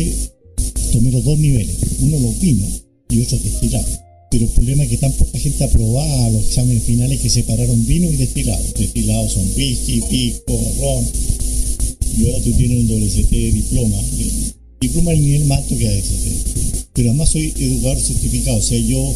[0.91, 3.88] tomé los dos niveles, uno los vinos y otro destilado.
[4.30, 8.10] Pero el problema es que tan poca gente aprobaba los exámenes finales que separaron vino
[8.10, 8.63] y destilado.
[8.78, 11.06] Destilados son whisky, pisco, ron.
[12.17, 13.98] Y ahora tú tienes un WST diploma.
[14.80, 16.88] Diploma es el nivel más alto que AST.
[16.94, 19.15] Pero además soy educador certificado, o sea, yo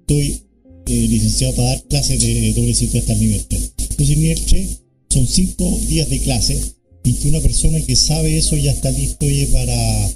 [0.00, 0.40] estoy
[0.86, 3.72] eh, licenciado para dar clases de WST hasta el nivel 3.
[3.90, 4.68] Entonces, el nivel 3
[5.10, 6.77] son 5 días de clase
[7.08, 10.10] y que una persona que sabe eso ya está listo oye, para,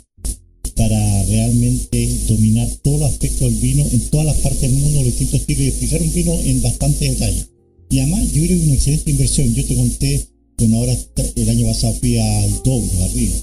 [0.77, 5.07] para realmente dominar todos los aspectos del vino en todas las partes del mundo, los
[5.07, 7.47] distintos estilos y explicar un vino en bastante detalle.
[7.89, 9.55] Y además, yo creo que es una excelente inversión.
[9.55, 10.27] Yo te conté,
[10.59, 10.97] bueno, ahora
[11.37, 13.37] el año pasado fui al Douro, arriba.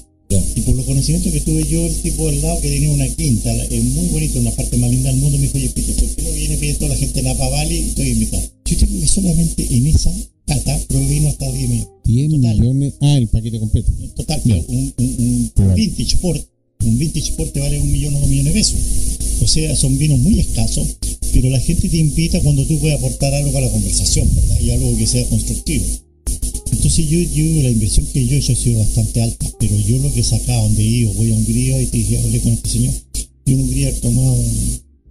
[0.54, 3.52] Y por los conocimientos que tuve yo, el tipo del lado que tenía una quinta,
[3.64, 6.22] es muy bonito, una parte más linda del mundo, me dijo, oye, Pito, ¿por qué
[6.22, 8.42] no viene viene toda la gente de Napa Valley y estoy invitado?
[8.64, 10.12] Yo tengo que solamente en esa
[10.88, 11.84] probé vino hasta 10 mil.
[12.04, 12.58] 10 Total.
[12.58, 12.94] millones.
[13.00, 13.92] Ah, el paquete completo.
[14.16, 16.44] Total, pero un, un- un vintage port,
[16.84, 18.78] un vintage port te vale un millón o dos millones de pesos.
[19.42, 20.86] O sea, son vinos muy escasos,
[21.32, 24.60] pero la gente te invita cuando tú puedes aportar algo a la conversación, ¿verdad?
[24.60, 25.84] Y algo que sea constructivo.
[26.72, 29.98] Entonces yo, yo la inversión que yo he hecho ha sido bastante alta, pero yo
[29.98, 32.70] lo que he sacado donde ido, voy a Hungría y te dije, hablé con este
[32.70, 32.94] señor,
[33.44, 34.36] y en Hungría he tomado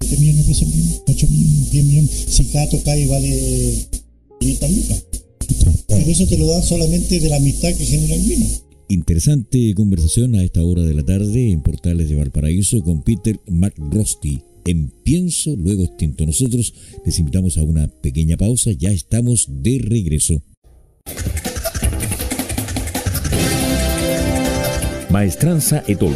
[0.02, 3.74] 7 millones de pesos, en vino, 8 millones, 10 millones, si cada toca y vale
[4.40, 5.04] 500 lucas.
[5.88, 8.46] Pero eso te lo dan solamente de la amistad que genera el vino.
[8.90, 14.42] Interesante conversación a esta hora de la tarde en Portales de Valparaíso con Peter McRosty.
[14.66, 16.26] En Pienso, luego extinto.
[16.26, 16.74] Nosotros
[17.06, 18.72] les invitamos a una pequeña pausa.
[18.72, 20.42] Ya estamos de regreso.
[25.10, 26.16] Maestranza Etol.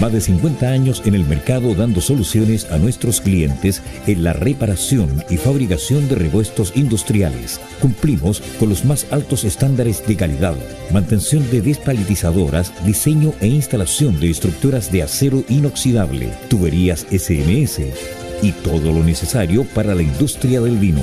[0.00, 5.22] Más de 50 años en el mercado dando soluciones a nuestros clientes en la reparación
[5.30, 7.60] y fabricación de repuestos industriales.
[7.80, 10.56] Cumplimos con los más altos estándares de calidad,
[10.92, 17.80] mantención de despalitizadoras, diseño e instalación de estructuras de acero inoxidable, tuberías SMS
[18.42, 21.02] y todo lo necesario para la industria del vino.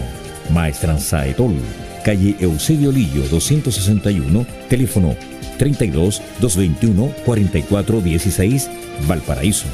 [0.52, 1.56] Maestranza Etol,
[2.04, 5.16] calle Eusebio Lillo 261, teléfono
[5.60, 8.70] 32 221 44 16,
[9.08, 9.68] Valparaíso.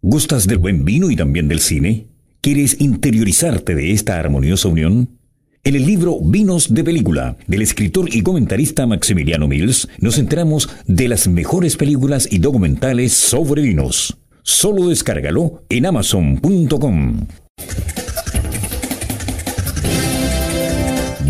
[0.00, 2.06] ¿Gustas del buen vino y también del cine?
[2.42, 5.18] ¿Quieres interiorizarte de esta armoniosa unión?
[5.64, 11.08] En el libro Vinos de Película, del escritor y comentarista Maximiliano Mills, nos enteramos de
[11.08, 14.18] las mejores películas y documentales sobre vinos.
[14.42, 17.26] Solo descárgalo en amazon.com.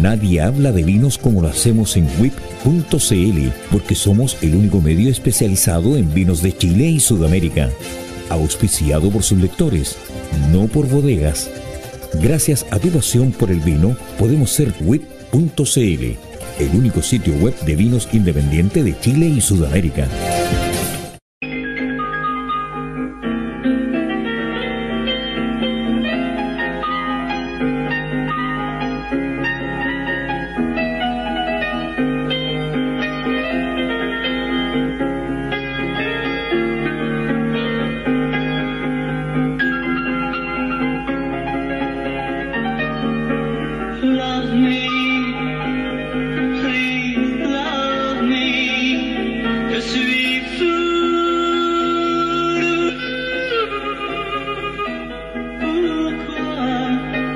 [0.05, 5.97] Nadie habla de vinos como lo hacemos en WIP.cl, porque somos el único medio especializado
[5.97, 7.71] en vinos de Chile y Sudamérica.
[8.29, 9.97] Auspiciado por sus lectores,
[10.53, 11.51] no por bodegas.
[12.21, 17.75] Gracias a tu pasión por el vino, podemos ser WIP.cl, el único sitio web de
[17.75, 20.07] vinos independiente de Chile y Sudamérica.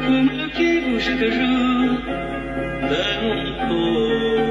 [0.09, 1.37] 我们的皮肤是个肉
[2.89, 3.21] 的
[3.69, 4.48] 轮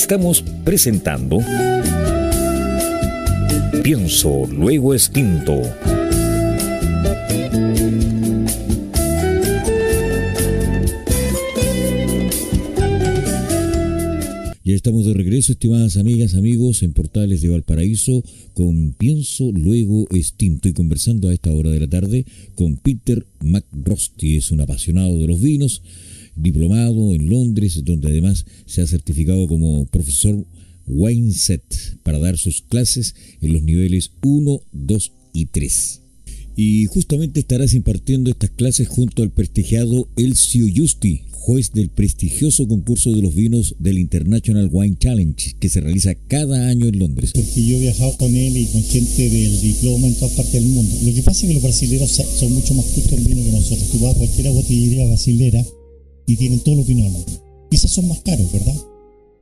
[0.00, 1.40] Estamos presentando
[3.82, 5.60] Pienso, luego extinto.
[14.64, 18.22] Ya estamos de regreso, estimadas amigas, amigos, en Portales de Valparaíso,
[18.54, 22.24] con Pienso, luego extinto y conversando a esta hora de la tarde
[22.54, 25.82] con Peter McRosty, es un apasionado de los vinos,
[26.38, 30.46] diplomado en Londres, donde además se ha certificado como profesor
[30.86, 36.00] Wineset para dar sus clases en los niveles 1, 2 y 3.
[36.56, 43.14] Y justamente estarás impartiendo estas clases junto al prestigiado Elcio Justi, juez del prestigioso concurso
[43.14, 47.30] de los vinos del International Wine Challenge, que se realiza cada año en Londres.
[47.32, 50.66] Porque yo he viajado con él y con gente del diploma en todas partes del
[50.66, 50.94] mundo.
[51.04, 53.90] Lo que pasa es que los brasileños son mucho más justos en vino que nosotros.
[53.90, 55.64] Tú vas a cualquier botillería brasilera
[56.28, 57.10] y tienen todos los vinos.
[57.70, 58.76] Quizás son más caros, ¿verdad?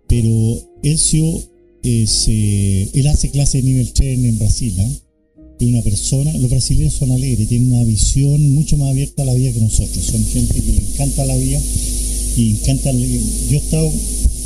[0.08, 1.42] Pero Elcio,
[1.82, 4.74] es, eh, él hace clase de nivel 3 en Brasil.
[4.78, 5.66] ¿eh?
[5.66, 9.52] Una persona, los brasileños son alegres, tienen una visión mucho más abierta a la vida
[9.52, 10.04] que nosotros.
[10.04, 11.60] Son gente que le encanta la vida
[12.36, 12.92] y encanta.
[12.92, 13.92] Yo he estado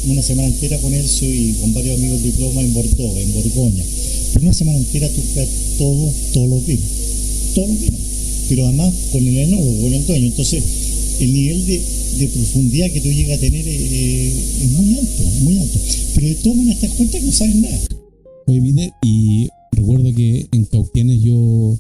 [0.07, 3.85] una semana entera con Elcio y con varios amigos de diploma en Bordeaux, en Borgoña.
[4.33, 6.87] Por una semana entera tú ves todo, todos los vinos.
[7.55, 8.01] Todos los vinos.
[8.49, 10.27] Pero además con el enólogo, con el dueño.
[10.27, 10.65] Entonces,
[11.21, 11.81] el nivel de,
[12.19, 14.29] de profundidad que tú llegas a tener eh,
[14.63, 15.79] es muy alto, muy alto.
[16.15, 17.79] Pero de todas maneras te das cuenta que no sabes nada.
[18.47, 21.79] Oye, Vide, y recuerdo que en Cauquienes yo,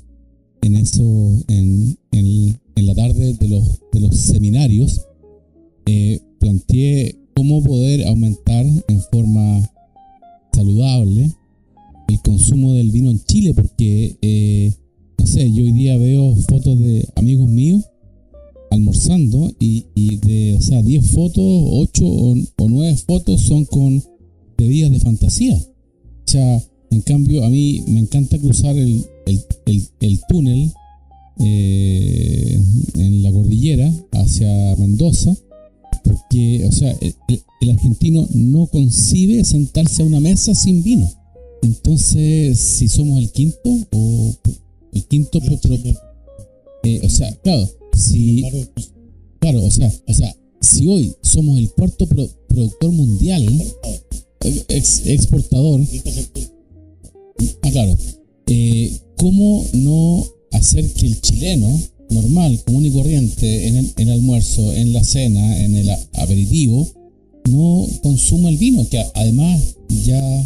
[0.62, 1.02] en eso,
[1.48, 5.02] en, en- en la tarde de los, de los seminarios,
[5.86, 9.70] eh, planteé cómo poder aumentar en forma
[10.54, 11.30] saludable
[12.08, 14.72] el consumo del vino en Chile, porque, eh,
[15.18, 17.84] no sé, yo hoy día veo fotos de amigos míos
[18.70, 24.02] almorzando y, y de, o sea, 10 fotos, 8 o, o 9 fotos son con
[24.56, 25.56] bebidas de fantasía.
[25.56, 30.72] O sea, en cambio, a mí me encanta cruzar el, el, el- el túnel
[31.38, 32.60] eh,
[32.94, 35.34] en la cordillera hacia Mendoza,
[36.04, 41.10] porque, o sea, el, argentino no concibe sentarse a una mesa sin vino.
[41.62, 44.34] Entonces, si somos el quinto o
[44.92, 45.40] el quinto,
[46.84, 48.42] eh, o sea, claro, si,
[49.38, 53.46] claro, o sea, o sea, si hoy somos el cuarto pro- productor mundial,
[54.68, 55.80] ex- exportador,
[57.62, 57.96] ah, claro,
[58.46, 61.80] eh, ¿cómo no hacer que el chileno
[62.10, 66.88] normal, común y corriente, en el, almuerzo, en la cena, en el aperitivo,
[67.48, 70.40] no consuma el vino, que además ya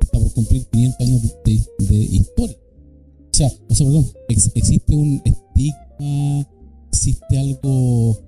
[0.00, 2.56] está por cumplir 500 años de, historia?
[2.56, 6.48] O sea, o sea, perdón, ex- existe un estigma,
[6.92, 8.18] existe algo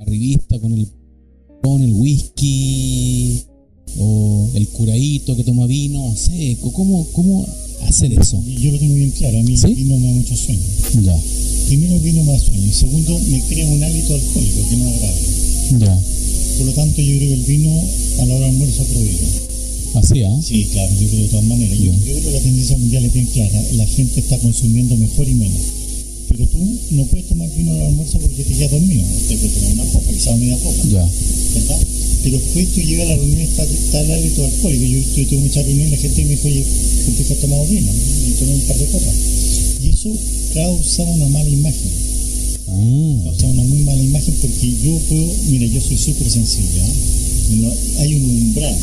[0.00, 0.86] arribista con el
[1.62, 3.42] con el whisky
[3.98, 7.46] o el curadito que toma vino, no sé, ¿cómo, cómo
[7.86, 8.42] hacer eso?
[8.46, 9.66] Yo lo tengo bien claro, a mí ¿Sí?
[9.66, 10.62] el vino me da mucho sueño.
[11.02, 11.16] Ya,
[11.66, 14.88] Primero el vino me da sueño y segundo me crea un hábito alcohólico que no
[14.88, 15.28] es agradable.
[15.80, 16.00] ya,
[16.58, 17.70] Por lo tanto yo creo que el vino
[18.20, 19.28] a la hora del almuerzo vino.
[19.94, 20.40] así, ¿ah?
[20.42, 21.78] Sí, claro, yo creo de todas maneras.
[21.78, 23.62] Yo, yo creo que la tendencia mundial es bien clara.
[23.74, 25.60] La gente está consumiendo mejor y menos.
[26.30, 26.58] Pero tú
[26.92, 29.02] no puedes tomar vino al almuerzo porque te quedas dormido.
[29.28, 30.82] Te puedes tomar una copa, quizás media copa.
[30.90, 31.04] Ya,
[31.54, 31.78] ¿verdad?
[32.22, 34.84] Pero después tú llegas a la reunión y está, está el hábito alcohólico.
[34.84, 36.64] Yo, yo tuve muchas reuniones y la gente me dijo, oye,
[37.06, 37.90] ¿por qué has tomado vino?
[37.92, 39.14] Y tomé un par de copas.
[39.82, 40.10] Y eso
[40.54, 41.90] causa una mala imagen.
[42.68, 46.80] ah, Causa una muy mala imagen porque yo puedo, mira, yo soy súper sensible.
[47.58, 48.76] No- hay un umbral,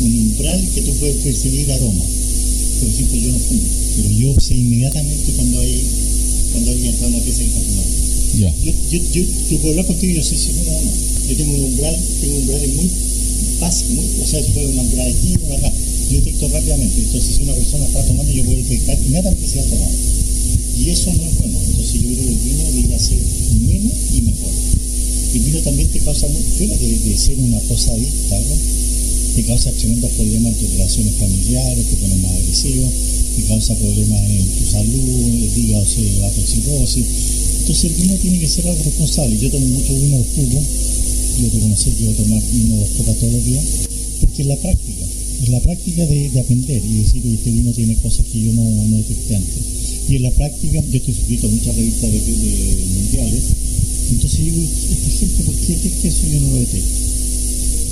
[0.00, 2.04] un umbral que tú puedes percibir aroma.
[2.80, 3.60] Por ejemplo, yo no fumo,
[3.96, 5.82] pero yo sé inmediatamente cuando hay
[6.52, 7.94] cuando alguien está en una pieza y está fumando.
[8.38, 10.92] ya, Yo, yo, yo, yo puedo hablar contigo y yo o no.
[11.28, 12.90] Yo tengo un umbral, tengo muy
[13.60, 15.72] básicos, muy, o sea, puede un umbral aquí, acá.
[16.10, 17.00] Yo detecto rápidamente.
[17.00, 19.96] Entonces, si una persona está tomando, yo puedo detectar inmediatamente si ha tomado.
[20.78, 21.58] Y eso no es bueno.
[21.68, 23.18] Entonces, yo creo que el vino debería ser
[23.60, 24.52] menos y mejor.
[25.34, 28.78] El vino también te causa, fuera de, de ser una cosa adicta, ¿no?
[29.38, 32.90] te causa tremendos problemas en tus relaciones familiares, te pone más agresivo,
[33.38, 37.06] te causa problemas en tu salud, el hígado se va a toxicosis.
[37.60, 39.38] Entonces el vino tiene que ser algo responsable.
[39.38, 40.58] Yo tomo mucho vino oscuro,
[41.40, 43.64] yo te conocí que yo tomar vino dos copas todos los días,
[44.20, 45.04] porque es la práctica,
[45.42, 48.52] es la práctica de, de aprender y decir, "Oye, este vino tiene cosas que yo
[48.54, 49.62] no, no detecté antes.
[50.08, 53.42] Y en la práctica, yo estoy suscrito a muchas revistas de, de mundiales,
[54.10, 57.07] Entonces digo, esta gente, ¿por qué detecta eso yo no lo detecto?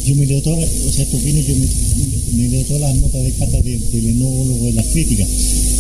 [0.06, 1.66] Yo me leo todas las, o sea, estos vinos, yo me,
[2.42, 5.26] me leo todas las notas de cata de- del enólogo, de las críticas.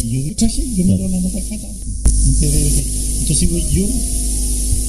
[0.04, 1.68] Y yo digo, traje, yo me leo las notas de cata.
[1.68, 2.84] de-
[3.20, 3.86] Entonces digo, yo,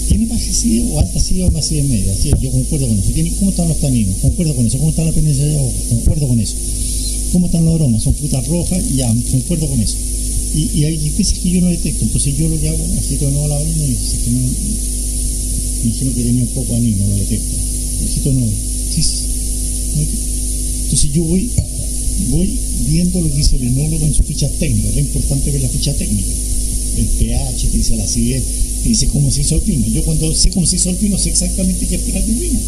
[0.09, 2.15] ¿tiene acidez o alta acidez o más acidez media?
[2.21, 3.11] Sí, yo concuerdo con eso.
[3.11, 4.15] ¿Tiene, ¿Cómo están los taninos?
[4.21, 4.77] Concuerdo con eso.
[4.79, 5.73] ¿Cómo está la pendencia de ojo?
[5.89, 6.55] Concuerdo con eso.
[7.31, 8.03] ¿Cómo están los aromas?
[8.03, 9.97] Son frutas rojas, ya, concuerdo con eso.
[10.55, 13.31] Y, y hay veces que yo no detecto, entonces yo lo que hago, agito de
[13.31, 16.97] nuevo la vaina y dice que no, me dijeron que tenía un poco de anís,
[16.97, 17.55] no lo detecto.
[18.23, 18.53] De nuevo,
[18.95, 19.26] sí, sí, no.
[20.01, 21.49] Entonces yo voy,
[22.29, 25.63] voy viendo lo que dice el enólogo en sus fichas técnicas, lo importante es ver
[25.63, 26.31] la ficha técnica.
[26.97, 28.43] El pH, te dice la acidez,
[28.83, 29.85] te dice cómo se hizo el vino.
[29.87, 32.59] Yo cuando sé cómo se hizo el vino, sé exactamente qué esperar del vino.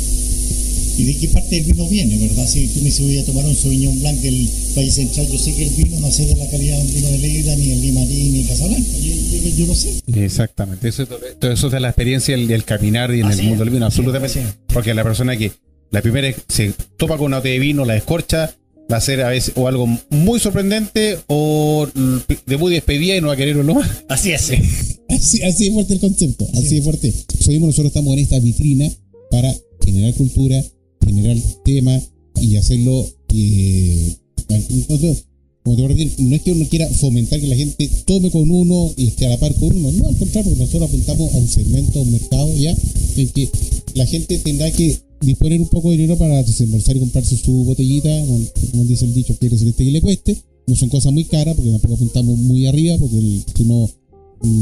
[0.97, 2.45] Y de qué parte del vino viene, ¿verdad?
[2.45, 5.53] Si tú me dices voy a tomar un Sauvignon Blanc del País Central, yo sé
[5.55, 7.81] que el vino no sé de la calidad de un vino de Leida, ni el
[7.81, 8.89] Limarín, ni el Casablanca.
[9.01, 10.01] Yo, yo, yo lo sé.
[10.13, 13.47] Exactamente, eso, todo eso es de la experiencia del, del caminar y en Así el
[13.47, 14.41] mundo es, del vino, es, absolutamente.
[14.41, 14.45] es.
[14.73, 15.53] Porque la persona que
[15.91, 18.55] la primera es- se topa con una botella de vino, la descorcha,
[18.91, 21.87] va a ser a veces o algo muy sorprendente o
[22.45, 23.89] de muy despedida y no va a querer verlo más.
[24.09, 24.51] Así es.
[25.09, 27.11] Así, así es fuerte el concepto, así es fuerte.
[27.47, 28.89] Mismo nosotros estamos en esta vitrina
[29.31, 30.63] para generar cultura,
[31.03, 31.35] generar
[31.65, 31.99] tema
[32.39, 33.05] y hacerlo.
[33.33, 34.15] eh,
[34.49, 35.25] entonces,
[35.63, 38.29] como te voy a decir, no es que uno quiera fomentar que la gente tome
[38.31, 41.33] con uno y esté a la par con uno, no, al contrario, porque nosotros apuntamos
[41.33, 42.75] a un segmento, a un mercado ya,
[43.17, 43.49] en que
[43.95, 48.09] la gente tendrá que disponer un poco de dinero para desembolsar y comprarse su botellita,
[48.71, 50.37] como dice el dicho, quiere decir este que le cueste.
[50.67, 53.89] No son cosas muy caras, porque tampoco apuntamos muy arriba, porque si no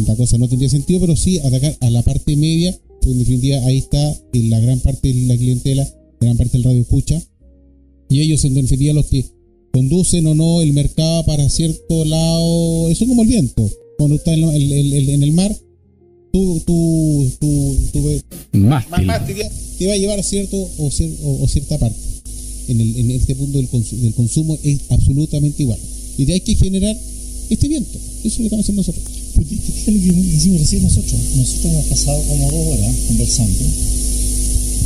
[0.08, 3.58] la cosa no tendría sentido, pero sí atacar a la parte media, porque en definitiva
[3.66, 5.88] ahí está la gran parte de la clientela,
[6.22, 7.22] gran parte del radio escucha,
[8.10, 9.26] y ellos en definitiva los que
[9.74, 14.34] conducen o no el mercado para cierto lado, eso es como el viento, cuando está
[14.34, 15.56] en, el- en el mar,
[16.38, 18.24] tú, tú, tú, tú ves-
[18.54, 18.90] Más.
[18.90, 21.98] más, más te, va a llevar a cierto o, cier- o- o cierta parte.
[22.68, 25.80] En, el, en este punto del, consu- del consumo es absolutamente igual.
[26.18, 26.96] Y de ahí hay que generar
[27.50, 27.98] este viento.
[28.24, 29.04] Eso es lo que estamos haciendo nosotros.
[29.36, 31.14] Porque fíjate lo que hicimos recién nosotros.
[31.38, 33.60] Nosotros hemos pasado como dos horas conversando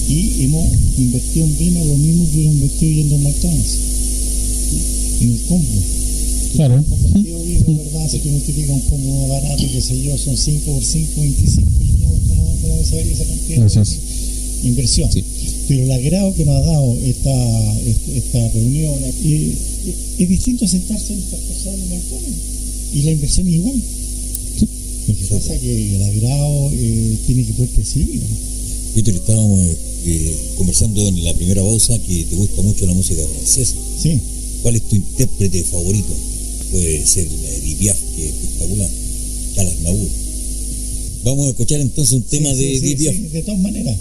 [0.09, 3.75] y hemos invertido en vino lo mismo que hemos invertido yendo en McDonald's.
[5.21, 5.79] En el combo.
[6.55, 6.83] Claro.
[6.87, 8.09] Compartido vino, ¿verdad?
[8.09, 11.69] Si tú multiplicas un combo barato, qué sé yo, son 5 por 5, 25.
[11.81, 13.99] Yo no cómo, cómo se ve esa cantidad Eso de es.
[14.63, 15.11] inversión.
[15.11, 15.23] Sí.
[15.67, 17.79] Pero el agrado que nos ha dado esta,
[18.15, 18.93] esta, reunión
[19.23, 19.55] eh,
[20.19, 22.41] es distinto a sentarse en esta cosa de McDonald's.
[22.93, 23.81] Y la inversión es igual.
[25.07, 28.27] Lo que pasa es que el agrado eh, tiene que poder percibirlo.
[28.93, 29.65] Peter, estábamos
[30.05, 33.75] eh, conversando en la primera pausa que te gusta mucho la música francesa.
[34.01, 34.19] Sí.
[34.61, 36.13] ¿Cuál es tu intérprete favorito?
[36.71, 38.89] Puede ser la Edith Piaf, que es espectacular.
[39.55, 39.73] Calas.
[41.23, 43.97] Vamos a escuchar entonces un tema Sí, de sí, de todas maneras.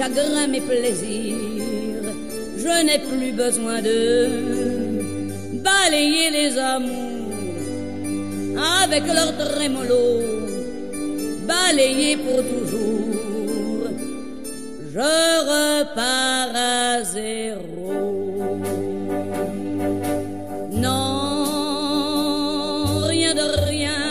[0.00, 2.06] Chagrins, mes plaisirs.
[2.56, 4.00] Je n'ai plus besoin de
[5.68, 7.34] balayer les amours
[8.82, 10.06] avec leur trémolo,
[11.52, 13.88] balayer pour toujours.
[14.94, 15.18] Je
[15.52, 17.92] repars à zéro.
[20.86, 21.42] Non,
[23.12, 24.02] rien de rien.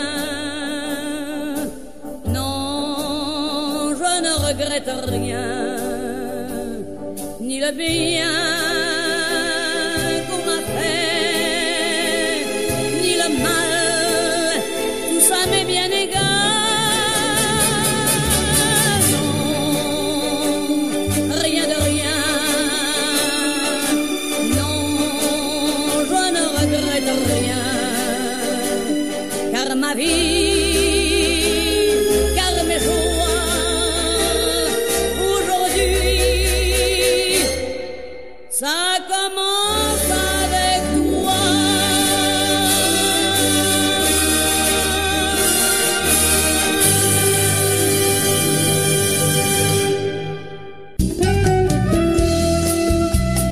[2.36, 5.59] Non, je ne regrette rien,
[7.80, 8.49] bien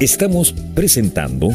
[0.01, 1.49] Estamos presentando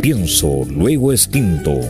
[0.00, 1.80] Pienso Luego Extinto.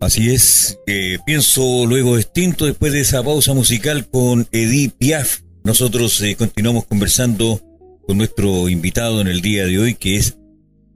[0.00, 5.40] Así es, eh, pienso luego extinto después de esa pausa musical con Edith Piaf.
[5.64, 7.62] Nosotros eh, continuamos conversando
[8.06, 10.36] con nuestro invitado en el día de hoy que es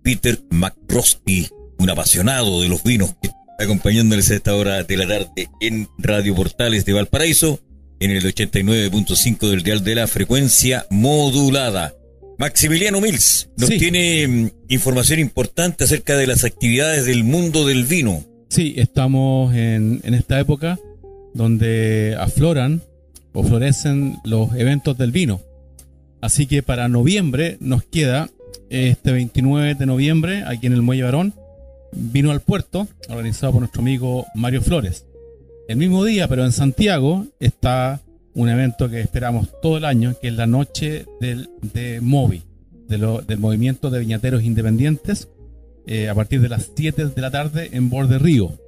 [0.02, 1.48] Peter McRosty,
[1.78, 6.34] un apasionado de los vinos que acompañándoles a esta hora de la tarde en Radio
[6.34, 7.60] Portales de Valparaíso
[8.00, 11.94] en el 89.5 del dial de la frecuencia modulada.
[12.38, 13.78] Maximiliano Mills nos Sí.
[13.78, 18.24] tiene mm, información importante acerca de las actividades del mundo del vino.
[18.48, 20.78] Sí, estamos en, en esta época
[21.34, 22.82] donde afloran
[23.32, 25.40] o florecen los eventos del vino.
[26.22, 28.30] Así que para noviembre nos queda
[28.70, 31.34] este 29 de noviembre aquí en el Muelle Barón,
[31.92, 35.06] vino al puerto, organizado por nuestro amigo Mario Flores.
[35.68, 38.00] El mismo día, pero en Santiago, está
[38.34, 42.42] un evento que esperamos todo el año, que es la noche del, de Movi,
[42.88, 45.28] de del movimiento de viñateros independientes,
[45.86, 48.58] eh, a partir de las 7 de la tarde en Borde Río.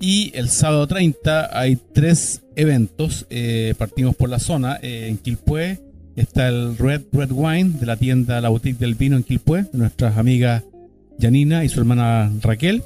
[0.00, 3.26] Y el sábado 30 hay tres eventos.
[3.30, 4.78] eh, partimos por la zona.
[4.82, 5.80] eh, en Quilpué
[6.16, 9.78] está el Red Red Wine de la tienda La Boutique del Vino en Quilpué, de
[9.78, 10.64] nuestras amigas
[11.20, 12.82] Janina y su hermana Raquel.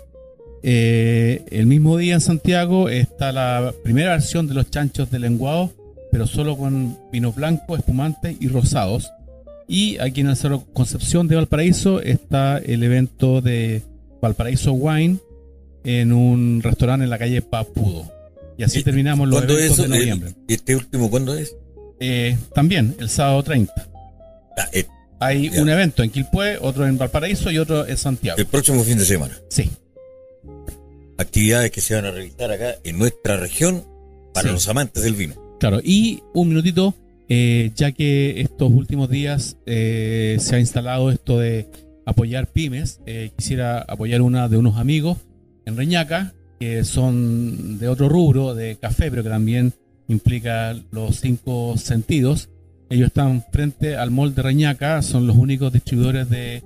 [0.62, 5.72] Eh, el mismo día en Santiago está la primera versión de los chanchos de lenguado,
[6.10, 9.10] pero solo con vino blanco, espumante y rosados.
[9.68, 13.82] Y aquí en el Cerro Concepción de Valparaíso está el evento de
[14.22, 15.18] Valparaíso Wine
[15.84, 18.10] en un restaurante en la calle Papudo.
[18.58, 19.88] Y así Eh, terminamos los ¿Cuándo es eventos eso?
[19.92, 20.30] de noviembre.
[20.48, 21.54] El- ¿Este último cuándo es?
[22.00, 23.72] Eh, también, el sábado 30.
[24.58, 24.86] Ah, eh,
[25.20, 25.62] Hay Ya.
[25.62, 28.38] un evento en Quilpué, otro en Valparaíso y otro en Santiago.
[28.38, 29.36] el próximo fin de semana.
[29.48, 29.70] Sí,
[31.18, 33.84] Actividades que se van a realizar acá en nuestra región
[34.34, 34.52] para Sí.
[34.54, 35.34] los amantes del vino.
[35.58, 35.80] claro.
[35.82, 36.94] Y un minutito,
[37.30, 41.66] eh, ya que estos últimos días eh, se ha instalado esto de
[42.04, 45.16] apoyar pymes, eh, quisiera apoyar una de unos amigos
[45.64, 49.72] en Reñaca, que son de otro rubro, de café, pero que también
[50.08, 52.50] implica los cinco sentidos.
[52.88, 56.62] Ellos están frente al mall de Reñaca, son los únicos distribuidores de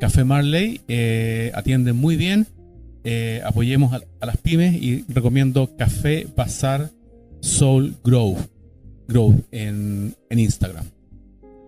[0.00, 2.46] Café Marley, eh, atienden muy bien.
[3.04, 6.90] Eh, apoyemos a, a las pymes y recomiendo Café Bazar
[7.40, 8.36] Soul Grow,
[9.08, 10.84] Grow en, en Instagram.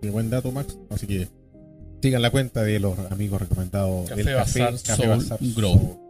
[0.03, 0.77] Muy buen dato, Max.
[0.91, 1.29] Así que
[2.03, 5.73] sigan la cuenta de los amigos recomendados Café del café, Bazar Café Soul Bazar Grow.
[5.75, 6.02] Soul.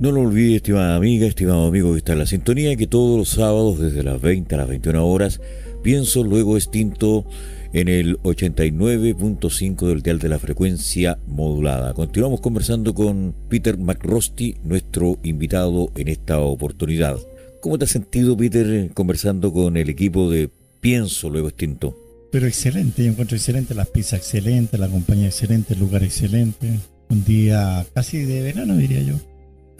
[0.00, 3.28] No lo olvide, estimada amiga, estimado amigo que está en la sintonía, que todos los
[3.28, 5.42] sábados desde las 20 a las 21 horas,
[5.82, 7.26] pienso luego extinto
[7.74, 11.92] en el 89.5 del dial de la frecuencia modulada.
[11.92, 17.18] Continuamos conversando con Peter McRosty, nuestro invitado en esta oportunidad.
[17.60, 20.48] ¿Cómo te has sentido, Peter, conversando con el equipo de
[20.80, 21.94] Pienso luego extinto?
[22.32, 26.80] Pero excelente, yo encuentro excelente, las pizzas excelentes, la compañía excelente, el lugar excelente.
[27.10, 29.29] Un día casi de verano, diría yo.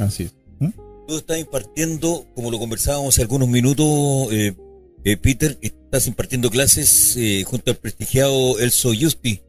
[0.01, 0.35] Así es.
[1.07, 4.55] Tú estás impartiendo, como lo conversábamos hace algunos minutos, eh,
[5.05, 9.41] eh, Peter, estás impartiendo clases eh, junto al prestigiado Elso Justi.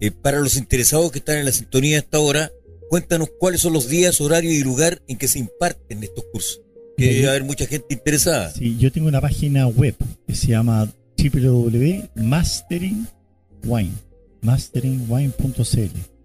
[0.00, 2.50] Eh, para los interesados que están en la sintonía a esta hora,
[2.88, 6.62] cuéntanos cuáles son los días, horario y lugar en que se imparten estos cursos.
[6.96, 8.50] Que debe haber mucha gente interesada.
[8.50, 9.94] Sí, yo tengo una página web
[10.26, 13.92] que se llama www.masteringwine,
[14.40, 16.15] masteringwine.cl.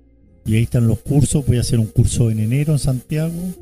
[0.45, 1.45] Y ahí están los cursos.
[1.45, 3.53] Voy a hacer un curso en enero en Santiago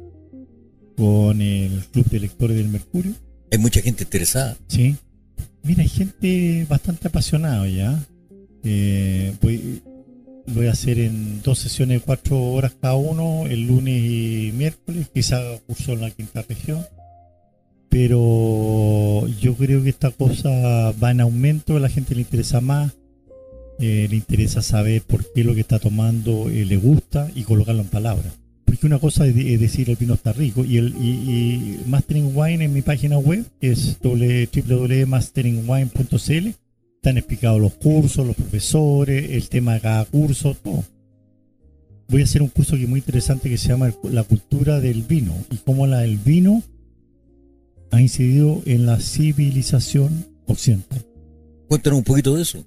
[0.95, 3.13] con el Club de Lectores del Mercurio.
[3.51, 4.57] Hay mucha gente interesada.
[4.67, 4.95] Sí.
[5.63, 8.05] Mira, hay gente bastante apasionada ya.
[8.63, 9.81] Eh, voy,
[10.47, 15.09] voy a hacer en dos sesiones de cuatro horas cada uno, el lunes y miércoles.
[15.13, 16.85] Quizá haga curso en la quinta región.
[17.89, 20.49] Pero yo creo que esta cosa
[21.03, 22.93] va en aumento, a la gente le interesa más.
[23.79, 27.81] Eh, le interesa saber por qué lo que está tomando eh, le gusta y colocarlo
[27.81, 28.33] en palabras.
[28.65, 32.31] Porque una cosa es, de- decir el vino está rico y el y, y Mastering
[32.35, 36.47] Wine en mi página web es www.masteringwine.cl
[36.95, 40.83] están explicados los cursos, los profesores, el tema de cada curso, todo.
[42.09, 45.03] Voy a hacer un curso que es muy interesante que se llama La cultura del
[45.03, 46.61] vino y cómo la, el vino
[47.91, 51.05] ha incidido en la civilización occidental.
[51.69, 52.65] Cuéntanos un poquito de eso.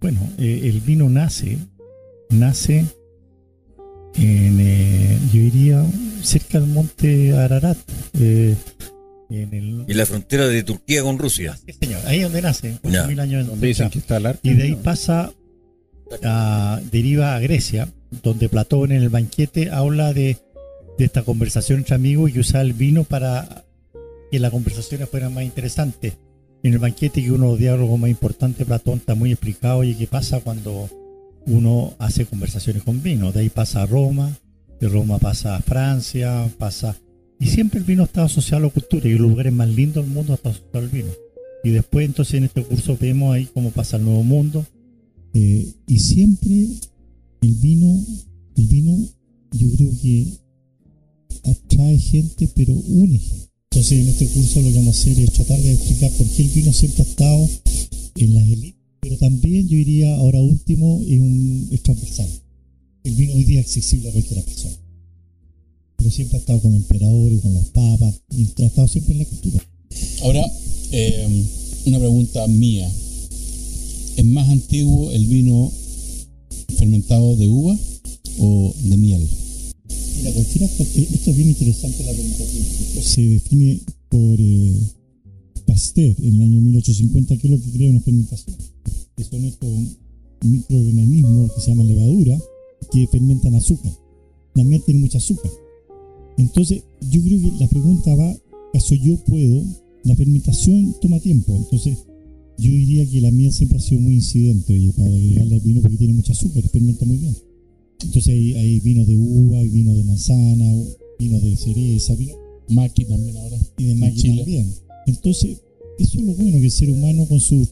[0.00, 1.58] Bueno, eh, el vino nace,
[2.30, 2.84] nace
[4.14, 5.84] en, eh, yo diría,
[6.22, 7.78] cerca del monte Ararat,
[8.18, 8.54] eh,
[9.30, 9.84] en el...
[9.88, 11.58] En la frontera de Turquía con Rusia.
[11.66, 13.06] Sí, señor, ahí es donde nace, Ya.
[13.06, 14.48] 8.000 años Donde dicen que está el arte.
[14.48, 15.32] Y de ahí pasa,
[16.22, 17.88] a, deriva a Grecia,
[18.22, 20.38] donde Platón en el banquete habla de,
[20.96, 23.64] de esta conversación entre amigos y que usaba el vino para
[24.30, 26.14] que las conversaciones fueran más interesantes.
[26.62, 29.94] En el banquete, que uno de los diálogos más importantes, Platón está muy explicado y
[29.94, 30.88] qué pasa cuando
[31.46, 33.32] uno hace conversaciones con vino.
[33.32, 34.36] De ahí pasa a Roma,
[34.80, 36.96] de Roma pasa a Francia, pasa...
[37.40, 40.12] Y siempre el vino está asociado a la cultura y los lugares más lindos del
[40.12, 41.10] mundo está asociado al vino.
[41.62, 44.66] Y después entonces en este curso vemos ahí cómo pasa el nuevo mundo.
[45.34, 46.50] Eh, y siempre
[47.40, 48.04] el vino,
[48.56, 48.96] el vino
[49.52, 50.26] yo creo que
[51.44, 53.47] atrae gente pero une gente.
[53.70, 56.42] Entonces en este curso lo que vamos a hacer es tratar de explicar por qué
[56.42, 57.48] el vino siempre ha estado
[58.16, 62.28] en las élites, pero también yo diría ahora último es, un, es transversal.
[63.04, 64.74] El vino hoy día es accesible a cualquier persona.
[65.96, 69.18] Pero siempre ha estado con los emperadores, con los papas, y ha estado siempre en
[69.18, 69.64] la cultura.
[70.22, 70.52] Ahora,
[70.92, 71.44] eh,
[71.86, 72.90] una pregunta mía.
[74.16, 75.72] ¿Es más antiguo el vino
[76.76, 77.78] fermentado de uva
[78.38, 79.28] o de miel?
[80.24, 82.44] Esto es bien interesante la pregunta
[82.94, 84.76] que se define por eh,
[85.66, 88.56] Pasteur en el año 1850, que es lo que crea una fermentación.
[89.16, 89.70] Que son estos
[90.44, 92.38] microorganismos que se llaman levadura,
[92.90, 93.92] que fermentan azúcar.
[94.54, 95.52] la miel tiene mucha azúcar.
[96.36, 98.36] Entonces, yo creo que la pregunta va,
[98.70, 99.62] ¿acaso yo puedo?
[100.04, 101.98] La fermentación toma tiempo, entonces
[102.58, 105.80] yo diría que la miel siempre ha sido muy incidente oye, para agregarle al vino
[105.80, 107.36] porque tiene mucha azúcar, fermenta muy bien.
[108.02, 110.82] Entonces hay, hay vinos de uva, hay vinos de manzana,
[111.18, 112.34] vinos de cereza, vino
[112.68, 113.56] Maqui también ahora.
[113.78, 114.74] y de maqui también.
[115.06, 115.56] Entonces,
[115.98, 117.66] eso es lo bueno, que el ser humano con su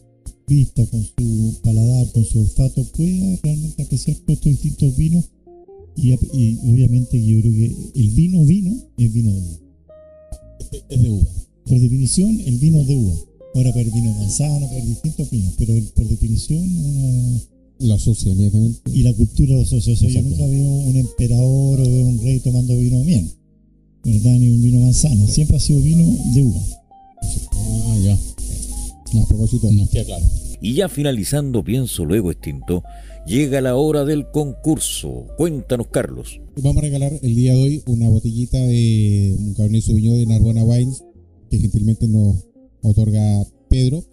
[0.48, 5.24] vista, con su paladar, con su olfato, pueda realmente apreciar todos estos distintos vinos.
[5.96, 9.58] Y, obviamente yo creo que el vino vino es vino de uva.
[10.90, 11.26] Es de uva.
[11.66, 13.14] Por definición, el vino es de uva.
[13.54, 17.40] Ahora para el vino de manzana, para distintos vinos, pero el- por definición uno
[17.80, 18.80] Lo asocia inmediatamente.
[18.92, 19.92] y la cultura lo asocia.
[19.92, 23.30] O sea, yo nunca veo un emperador o veo un rey tomando vino de miel,
[24.04, 24.38] ¿verdad?
[24.38, 25.26] Ni un vino manzano.
[25.26, 26.04] Siempre ha sido vino
[26.34, 26.60] de uva.
[27.52, 28.18] Ah, ya.
[29.12, 30.24] No, a propósito, Nos queda claro.
[30.60, 32.82] Y ya finalizando, pienso luego extinto,
[33.26, 35.26] llega la hora del concurso.
[35.36, 36.40] Cuéntanos, Carlos.
[36.62, 40.64] Vamos a regalar el día de hoy una botellita de un Cabernet Sauvignon de Narbona
[40.64, 41.04] Wines
[41.50, 42.36] que gentilmente nos
[42.82, 44.04] otorga Pedro.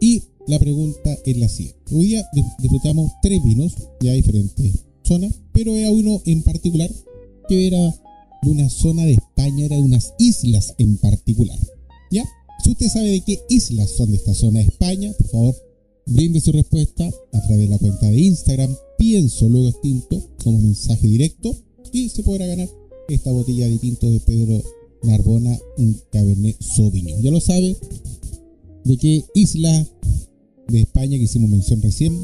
[0.00, 1.94] Y la pregunta es la siguiente.
[1.94, 6.90] Hoy día dis- disfrutamos tres vinos de diferentes zonas, pero era uno en particular
[7.48, 7.94] que era
[8.42, 11.58] de una zona de España, era de unas islas en particular.
[12.10, 12.24] ¿Ya?
[12.62, 15.56] Si usted sabe de qué islas son de esta zona de España, por favor,
[16.06, 21.06] brinde su respuesta a través de la cuenta de Instagram, pienso luego extinto, como mensaje
[21.06, 21.54] directo,
[21.92, 22.68] y se podrá ganar
[23.08, 24.62] esta botella de tinto de Pedro
[25.02, 27.20] Narbona, un Cabernet Sauvignon.
[27.22, 27.76] Ya lo sabe,
[28.84, 29.86] de qué isla
[30.68, 32.18] de España que hicimos mención recién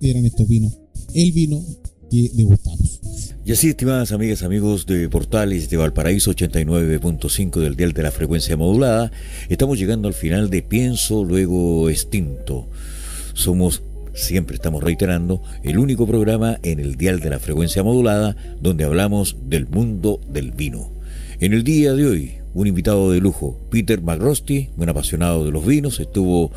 [0.00, 0.78] eran estos vinos,
[1.14, 1.62] el vino
[2.10, 3.00] que degustamos.
[3.44, 8.56] Y así, estimadas amigas, amigos de Portales de Valparaíso 89.5 del dial de la frecuencia
[8.56, 9.10] modulada,
[9.48, 12.68] estamos llegando al final de Pienso Luego Extinto.
[13.34, 13.82] Somos,
[14.14, 19.36] siempre estamos reiterando, el único programa en el dial de la frecuencia modulada donde hablamos
[19.48, 20.90] del mundo del vino.
[21.40, 25.64] En el día de hoy, un invitado de lujo, Peter McRosty, un apasionado de los
[25.64, 26.50] vinos, estuvo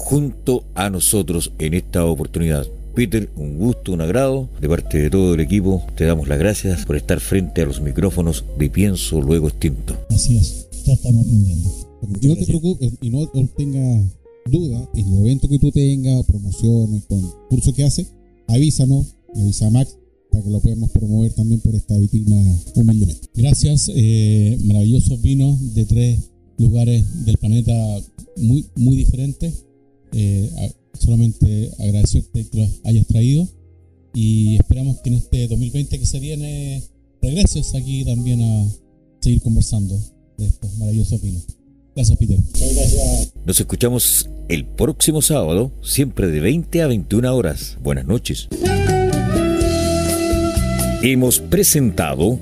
[0.00, 2.66] junto a nosotros en esta oportunidad.
[2.94, 4.48] Peter, un gusto, un agrado.
[4.60, 7.80] De parte de todo el equipo, te damos las gracias por estar frente a los
[7.80, 9.94] micrófonos de Pienso Luego Extinto.
[10.08, 11.70] Así es, ya estamos aprendiendo.
[12.20, 14.06] Y no te preocupes, y no tengas
[14.50, 18.12] duda, en los eventos que tú tengas, promociones, concursos que haces,
[18.48, 19.96] avísanos, avisa a Max
[20.32, 22.36] para que lo podamos promover también por esta vitrina
[22.74, 23.28] humildemente.
[23.34, 23.90] Gracias.
[23.94, 27.72] eh, maravillosos vinos de tres lugares del planeta
[28.38, 29.66] muy, muy diferentes.
[30.12, 33.48] Eh, a- solamente agradecerte que los hayas traído
[34.12, 36.82] y esperamos que en este 2020 que se viene
[37.22, 38.66] regreses aquí también a
[39.20, 39.98] seguir conversando
[40.36, 41.46] de estos maravillosos vinos.
[41.94, 42.38] Gracias, Peter.
[42.38, 43.32] Muchas gracias.
[43.46, 47.76] Nos escuchamos el próximo sábado, siempre de 20 a 21 horas.
[47.82, 48.48] Buenas noches.
[51.02, 52.38] Hemos presentado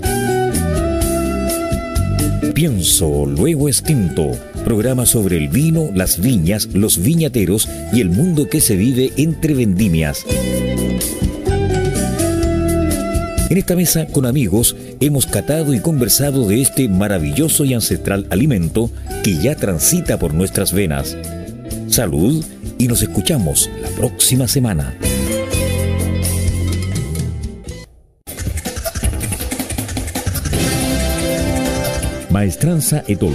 [2.53, 4.31] Pienso Luego Extinto,
[4.69, 9.55] programa sobre el vino, las viñas, los viñateros y el mundo que se vive entre
[9.55, 10.23] vendimias.
[13.49, 18.91] En esta mesa con amigos hemos catado y conversado de este maravilloso y ancestral alimento
[19.23, 21.17] que ya transita por nuestras venas.
[21.87, 22.45] Salud
[22.77, 24.95] y nos escuchamos la próxima semana.
[32.29, 33.33] Maestranza Etol.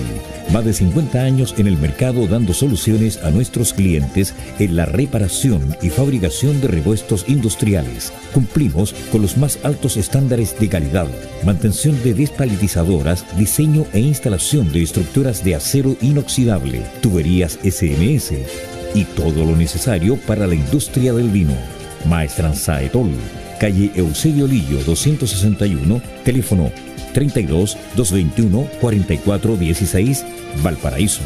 [0.52, 5.76] Más de 50 años en el mercado dando soluciones a nuestros clientes en la reparación
[5.82, 8.12] y fabricación de repuestos industriales.
[8.32, 11.08] Cumplimos con los más altos estándares de calidad,
[11.44, 18.32] mantención de despalitizadoras, diseño e instalación de estructuras de acero inoxidable, tuberías SMS
[18.94, 21.54] y todo lo necesario para la industria del vino.
[22.06, 23.10] Maestranza Etol,
[23.58, 26.70] calle Eusebio Lillo 261, teléfono
[27.12, 30.24] 32 221 44 16,
[30.62, 31.22] Valparaíso.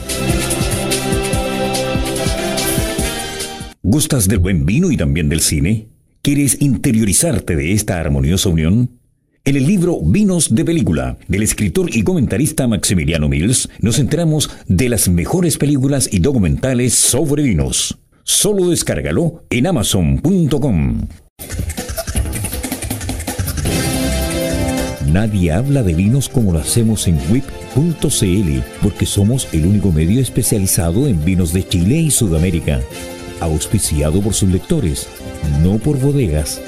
[3.82, 5.88] ¿Gustas del buen vino y también del cine?
[6.20, 8.98] ¿Quieres interiorizarte de esta armoniosa unión?
[9.44, 14.90] En el libro Vinos de Película, del escritor y comentarista Maximiliano Mills, nos enteramos de
[14.90, 17.98] las mejores películas y documentales sobre vinos.
[18.24, 21.08] Solo descárgalo en amazon.com.
[25.12, 31.08] Nadie habla de vinos como lo hacemos en WIP.cl, porque somos el único medio especializado
[31.08, 32.80] en vinos de Chile y Sudamérica.
[33.40, 35.08] Auspiciado por sus lectores,
[35.62, 36.60] no por bodegas.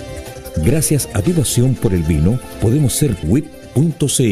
[0.65, 4.23] Gracias a tu pasión por el vino, podemos ser WIP.cl,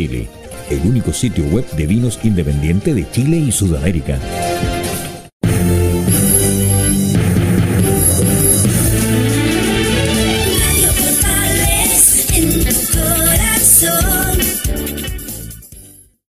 [0.70, 4.18] el único sitio web de vinos independiente de Chile y Sudamérica.